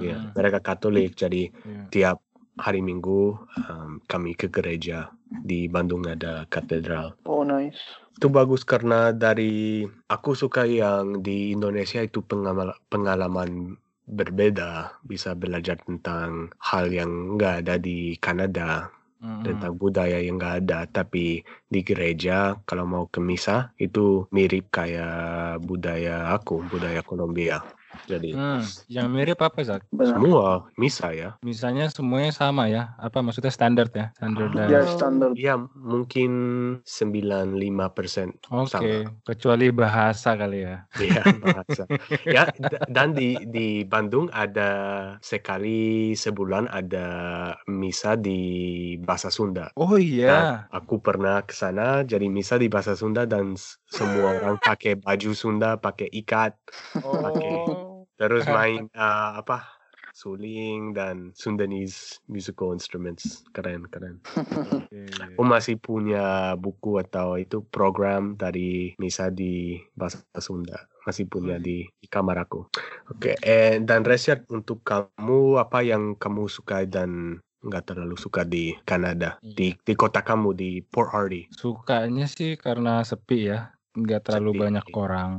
[0.00, 0.32] ya Mhm.
[0.32, 1.84] mereka Katolik jadi Iya.
[1.92, 2.18] tiap
[2.56, 3.36] hari Minggu
[3.68, 7.78] um, kami ke gereja di Bandung ada katedral Oh, nice.
[8.16, 13.74] Itu bagus karena dari aku suka yang di Indonesia itu pengamal- pengalaman
[14.06, 15.00] berbeda.
[15.02, 18.90] Bisa belajar tentang hal yang nggak ada di Kanada
[19.22, 19.42] Mhm.
[19.46, 20.80] tentang budaya yang nggak ada.
[20.90, 27.62] Tapi di gereja kalau mau ke misa itu mirip kayak budaya aku budaya Kolombia
[28.02, 29.84] jadi Hmm, yang mirip apa Zak?
[29.92, 32.96] Semua misa ya Misalnya semuanya sama ya?
[32.96, 34.10] Apa maksudnya standar ya?
[34.16, 35.30] Standar Ya, dan standar.
[35.36, 36.30] ya mungkin
[36.82, 38.88] 95% Oke, sama
[39.22, 40.88] kecuali bahasa kali ya.
[40.96, 41.84] Iya, bahasa.
[42.26, 42.48] ya,
[42.88, 44.70] dan di di Bandung ada
[45.20, 47.06] sekali sebulan ada
[47.66, 48.40] misa di
[48.98, 49.68] bahasa Sunda.
[49.76, 50.66] Oh iya.
[50.70, 53.54] aku pernah ke sana jadi misa di bahasa Sunda dan
[53.86, 56.56] semua orang pakai baju Sunda, pakai ikat,
[57.02, 57.91] Oh.
[58.22, 59.82] Terus main eh, apa?
[60.12, 63.42] suling dan Sundanese musical instruments.
[63.56, 64.20] Keren, keren.
[64.76, 65.08] Oke.
[65.32, 70.84] Aku masih punya buku atau itu program dari misa di bahasa Sunda.
[71.08, 72.68] Masih punya di, di kamar aku.
[73.10, 78.74] Oke, eh, dan Resiat untuk kamu apa yang kamu suka dan nggak terlalu suka di
[78.82, 81.46] Kanada di di kota kamu di Port Hardy.
[81.54, 84.60] Sukanya sih karena sepi ya, nggak terlalu Sepi.
[84.64, 85.30] banyak orang.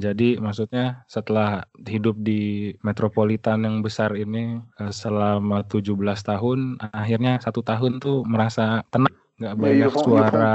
[0.00, 7.60] Jadi maksudnya setelah hidup di metropolitan yang besar ini eh, selama 17 tahun, akhirnya satu
[7.62, 10.54] tahun tuh merasa tenang, nggak Yeah, banyak you found, you found suara.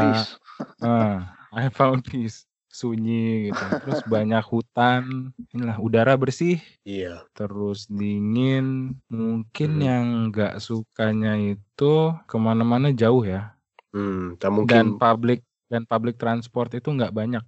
[0.81, 1.15] Ah,
[1.53, 2.45] I found peace.
[2.73, 3.69] sunyi gitu.
[3.85, 7.21] Terus banyak hutan, inilah udara bersih, Iya.
[7.37, 8.97] terus dingin.
[9.13, 9.85] Mungkin Hmm.
[9.85, 11.93] yang nggak sukanya itu
[12.25, 13.53] ke mana-mana jauh ya.
[13.93, 14.97] Hmm, tak Dan mungkin.
[14.97, 17.41] public dan public transport itu nggak banyak.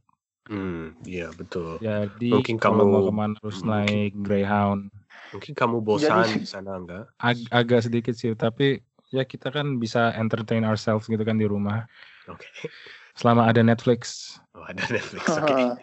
[0.46, 1.78] Hmm, iya betul.
[1.78, 4.82] Jadi Mungkin kalau mau kamu- ke mana harus mungkin- naik Greyhound.
[5.34, 7.06] Mungkin kamu bosan di sana enggak?
[7.18, 11.86] Ag- agak sedikit sih, tapi ya kita kan bisa entertain ourselves gitu kan di rumah.
[12.26, 12.50] Oke.
[13.14, 14.34] Selama ada Netflix.
[14.54, 15.22] Oh, ada Netflix.
[15.38, 15.82] Oke.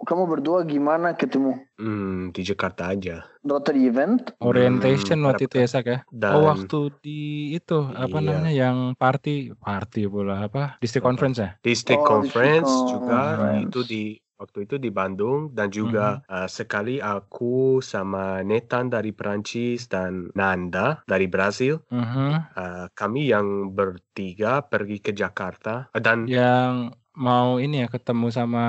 [0.00, 1.60] Kamu berdua gimana ketemu?
[1.76, 3.20] Hmm, di Jakarta aja.
[3.44, 4.32] Rotary event?
[4.40, 5.98] Orientation Hmm, waktu itu ya Sak ya?
[6.08, 7.20] Dan Oh waktu di
[7.52, 8.24] itu apa Iya.
[8.24, 11.50] namanya yang party party pula apa district conference ya?
[11.60, 13.60] District Oh, Conference District juga Conference.
[13.68, 14.02] itu di
[14.40, 21.04] waktu itu di Bandung dan juga uh, sekali aku sama Nathan dari Perancis dan Nanda
[21.04, 22.56] dari Brazil Mhm.
[22.56, 28.64] uh, kami yang bertiga pergi ke Jakarta Uh, dan Yang mau ini ya ketemu sama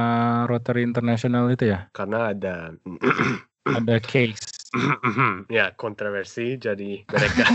[0.45, 1.87] Rotary International itu ya?
[1.95, 2.75] karena ada
[3.79, 4.41] Ada case.
[5.53, 7.45] ya kontroversi jadi mereka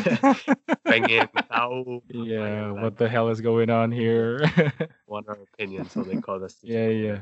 [0.90, 4.40] pengen tahu Like- what the hell is going on here?
[5.10, 7.16] want our opinion so they called us Iya iya.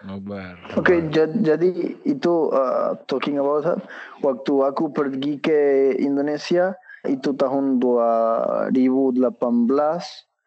[0.00, 0.56] Nobar.
[0.80, 1.68] Oke, ja- jadi
[2.08, 3.84] itu uh, talking about that.
[4.24, 5.60] Waktu aku pergi ke
[5.94, 6.72] Indonesia
[7.04, 9.36] itu tahun 2018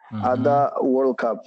[0.09, 0.21] Mhm.
[0.21, 1.41] ada World Cup.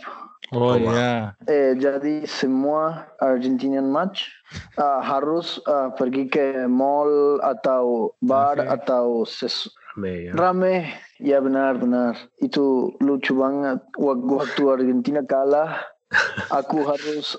[0.55, 1.34] Oh iya.
[1.44, 4.30] Eh, jadi semua Argentinian match
[4.76, 8.70] uh, harus uh, pergi ke mall atau bar Oke.
[8.70, 9.66] atau ses
[9.97, 10.74] rame ya rame.
[11.18, 12.14] Ya benar benar.
[12.38, 13.82] Itu lucu banget.
[13.97, 15.82] Wak- Waktu Argentina kalah,
[16.55, 17.34] aku harus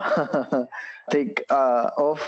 [1.13, 2.19] take uh, off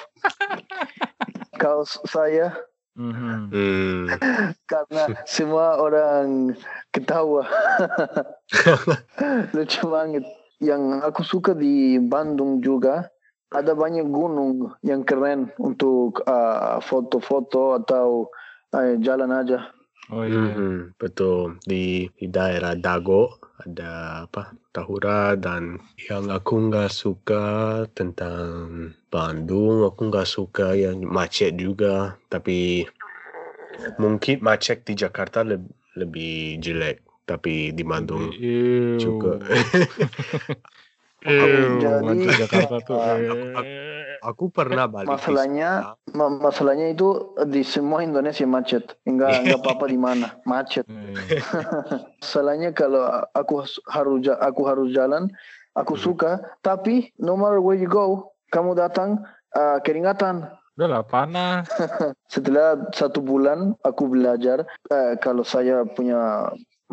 [1.56, 2.56] kaos saya
[2.96, 3.48] Mhm.
[3.48, 4.06] Hmm.
[4.72, 6.52] karena semua orang
[6.92, 7.48] ketawa.
[9.56, 10.26] lucu banget.
[10.60, 13.08] Yang aku suka di Bandung juga
[13.50, 18.30] ada banyak gunung yang keren untuk uh, foto-foto atau
[18.76, 19.72] uh, jalan aja.
[20.10, 20.58] Oh iya.
[20.58, 25.78] Mhm, betul di di daerah Dago ada apa Tahura dan
[26.10, 27.46] yang aku nggak suka
[27.94, 32.90] tentang Bandung aku nggak suka yang macet juga tapi
[34.02, 38.34] mungkin macet di Jakarta leb- lebih jelek tapi di Bandung
[38.98, 39.38] juga
[41.20, 42.96] Ew, Jadi- macet Jakarta tuh.
[43.60, 44.16] Eh.
[44.24, 47.12] aku pernah balik Masalahnya, ma- masalahnya itu
[47.44, 48.96] di semua Indonesia macet.
[49.04, 50.88] Enggak enggak apa-apa di mana, macet.
[50.88, 51.44] Eh,
[52.24, 55.28] Masalahnya kalau aku harus aku harus jalan,
[55.76, 56.04] aku Hmm.
[56.04, 59.20] suka, tapi no matter where you go, kamu datang
[59.56, 60.48] uh, keringatan.
[60.76, 61.68] Udah lah panas.
[62.32, 66.48] Setelah satu bulan aku belajar uh, kalau saya punya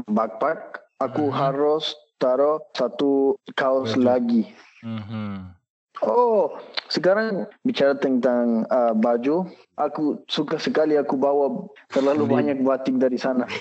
[0.04, 1.34] backpack, aku Mhm.
[1.34, 4.04] harus taruh satu kaos Baju.
[4.04, 4.42] lagi.
[4.84, 5.56] Mhm.
[6.04, 6.52] Oh,
[6.92, 9.48] sekarang bicara tentang uh, baju,
[9.80, 12.34] aku suka sekali aku bawa terlalu Beli.
[12.36, 13.48] banyak batik dari sana.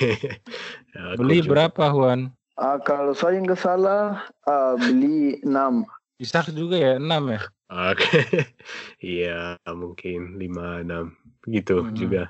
[0.95, 1.67] Ya, Beli juga.
[1.67, 2.31] berapa Juan?
[2.55, 5.83] Uh, kalau saya nggak salah, uh, beli 6.
[6.23, 7.41] Isak juga ya 6 ya?
[7.67, 8.19] Oke,
[9.03, 11.11] iya mungkin lima enam
[11.43, 11.95] gitu Mhm.
[11.99, 12.23] juga.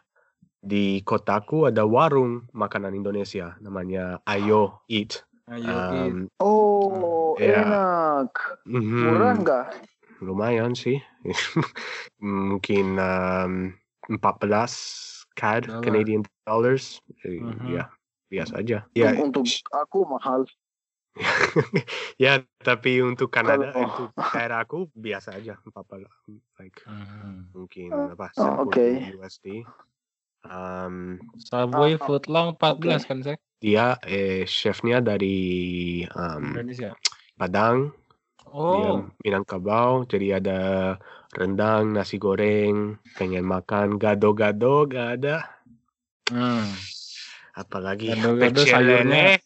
[0.66, 5.22] Di kotaku ada warung makanan Indonesia namanya Ayo Eat.
[5.45, 7.61] Ayo Um, Oh, Ya.
[7.61, 8.34] enak.
[8.66, 9.66] mhm, Murah nggak?
[10.26, 10.97] Lumayan sih.
[12.18, 13.78] mungkin um,
[14.09, 14.18] 14
[15.38, 15.84] CAD Dollar.
[15.86, 16.97] Canadian dollars.
[17.22, 17.61] Mhm.
[17.70, 17.93] Ya
[18.26, 18.89] biasa aja.
[18.97, 20.49] Ya, Untuk aku mahal.
[22.20, 26.09] ya tapi untuk Kanada Kalau- untuk daerah aku biasa aja 14
[26.57, 27.53] like Mhm.
[27.53, 28.88] mungkin Oh, apa oh, 10 oke.
[29.13, 29.61] USD.
[30.46, 33.39] Um, Subway Ah, footlong 14 kan Sek?
[33.58, 35.38] dia eh chefnya dari
[36.14, 36.93] um, Indonesia.
[37.34, 37.89] Padang,
[38.38, 40.60] dia Oh, Minangkabau, jadi ada
[41.34, 45.50] rendang, nasi goreng, pengen makan gado-gado gak ada,
[46.30, 46.64] hmm.
[47.58, 49.41] apalagi Gado-gado pecel sayurnya-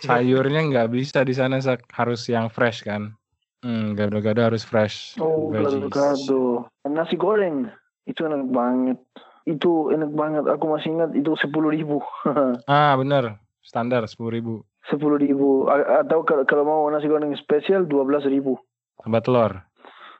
[0.00, 1.58] sayurnya nggak bisa di sana
[1.92, 3.12] harus yang fresh kan?
[3.60, 5.20] Hmm, gado-gado harus fresh.
[5.20, 6.70] Oh, gado-gado.
[6.88, 7.68] Nasi goreng.
[8.08, 8.96] Itu enak banget.
[9.44, 10.44] Itu enak banget.
[10.46, 12.00] Aku masih ingat itu sepuluh ribu.
[12.68, 13.40] Ah, bener.
[13.60, 15.68] Standar 10.000 Sepuluh ribu.
[15.68, 18.56] A- Atau kalau, mau nasi goreng spesial dua belas ribu.
[18.98, 19.52] Tambah telur.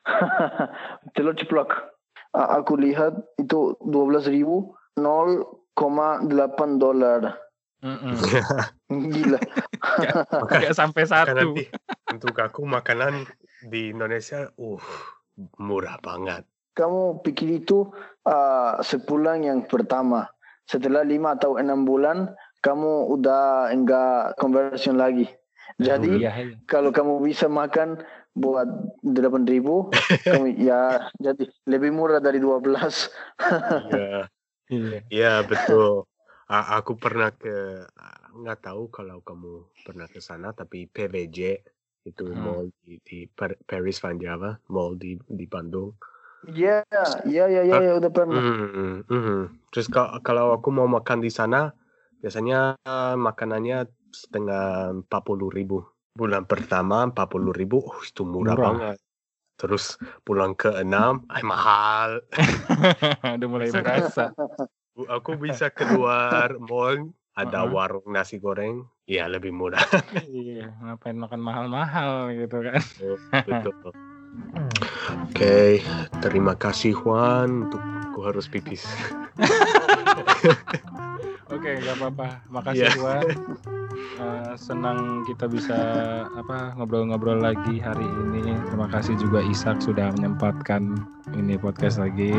[1.16, 1.70] Telur ceplok.
[2.36, 4.76] A- Aku lihat itu dua belas ribu.
[4.94, 7.40] 0,8 dolar.
[7.80, 8.12] Mm-mm.
[9.16, 9.40] Gila.
[10.44, 11.32] Nggak sampai satu.
[11.32, 11.64] nanti
[12.12, 13.24] untuk aku makanan
[13.64, 14.80] di Indonesia, uh,
[15.56, 16.44] murah banget.
[16.80, 17.92] Kamu pikir itu
[18.24, 20.24] uh, sebulan yang pertama.
[20.64, 22.32] Setelah lima atau enam bulan,
[22.64, 25.28] kamu udah enggak conversion lagi.
[25.76, 26.56] Jadi Iya, iya.
[26.64, 28.00] kalau kamu bisa makan
[28.32, 28.68] buat
[29.02, 29.90] 8000
[30.32, 33.10] kami ya jadi lebih murah dari 12
[33.90, 34.30] Iya,
[34.70, 34.98] Iya.
[35.10, 36.06] iya betul.
[36.46, 37.86] A- aku pernah ke
[38.30, 41.62] nggak tahu kalau kamu pernah ke sana tapi PVJ
[42.06, 42.38] itu Hmm.
[42.38, 45.94] mall di, di Par- Paris Van Java, mall di di Bandung.
[46.48, 46.80] Ya
[47.28, 49.40] ya ya ya, ya udah pernah Mhm, mhm.
[49.74, 51.70] Terus ka- kalau aku mau makan di sana,
[52.22, 55.82] biasanya eh, makanannya setengah 40 ribu.
[56.10, 58.66] Bulan pertama 40 ribu, oh, itu murah, Murah.
[58.66, 58.96] banget.
[59.60, 62.24] Terus bulan ke-6, ay mahal.
[63.36, 64.32] Udah mulai berasa.
[64.96, 67.76] Aku bisa keluar mall, ada Uh-uh.
[67.76, 69.84] warung nasi goreng, ya lebih murah.
[70.16, 72.80] Iya, ngapain makan mahal-mahal gitu kan.
[73.46, 73.92] Betul.
[75.10, 75.82] Oke,
[76.20, 78.84] terima kasih Juan untuk aku harus pipis.
[81.50, 82.28] Oke, nggak apa-apa.
[82.48, 82.90] Makasih Iya.
[82.94, 83.24] Juan.
[84.20, 85.76] Eh, senang kita bisa
[86.30, 88.54] apa ngobrol-ngobrol lagi hari ini.
[88.68, 90.94] Terima kasih juga Ishak sudah menyempatkan
[91.34, 92.30] ini podcast lagi.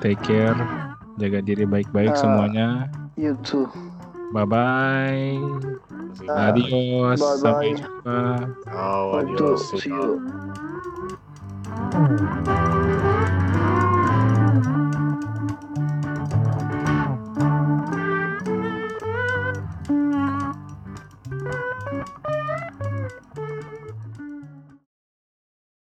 [0.00, 0.56] Take care.
[1.16, 2.18] Jaga diri baik-baik Ah.
[2.18, 2.68] semuanya.
[3.18, 3.66] you too
[4.30, 5.34] Bye bye.
[6.28, 7.18] Ah, Adios.
[7.18, 7.40] bye-bye.
[7.40, 8.20] Sampai jumpa.
[8.70, 9.72] Oh, adios.
[9.72, 10.20] see you
[11.78, 12.28] うん。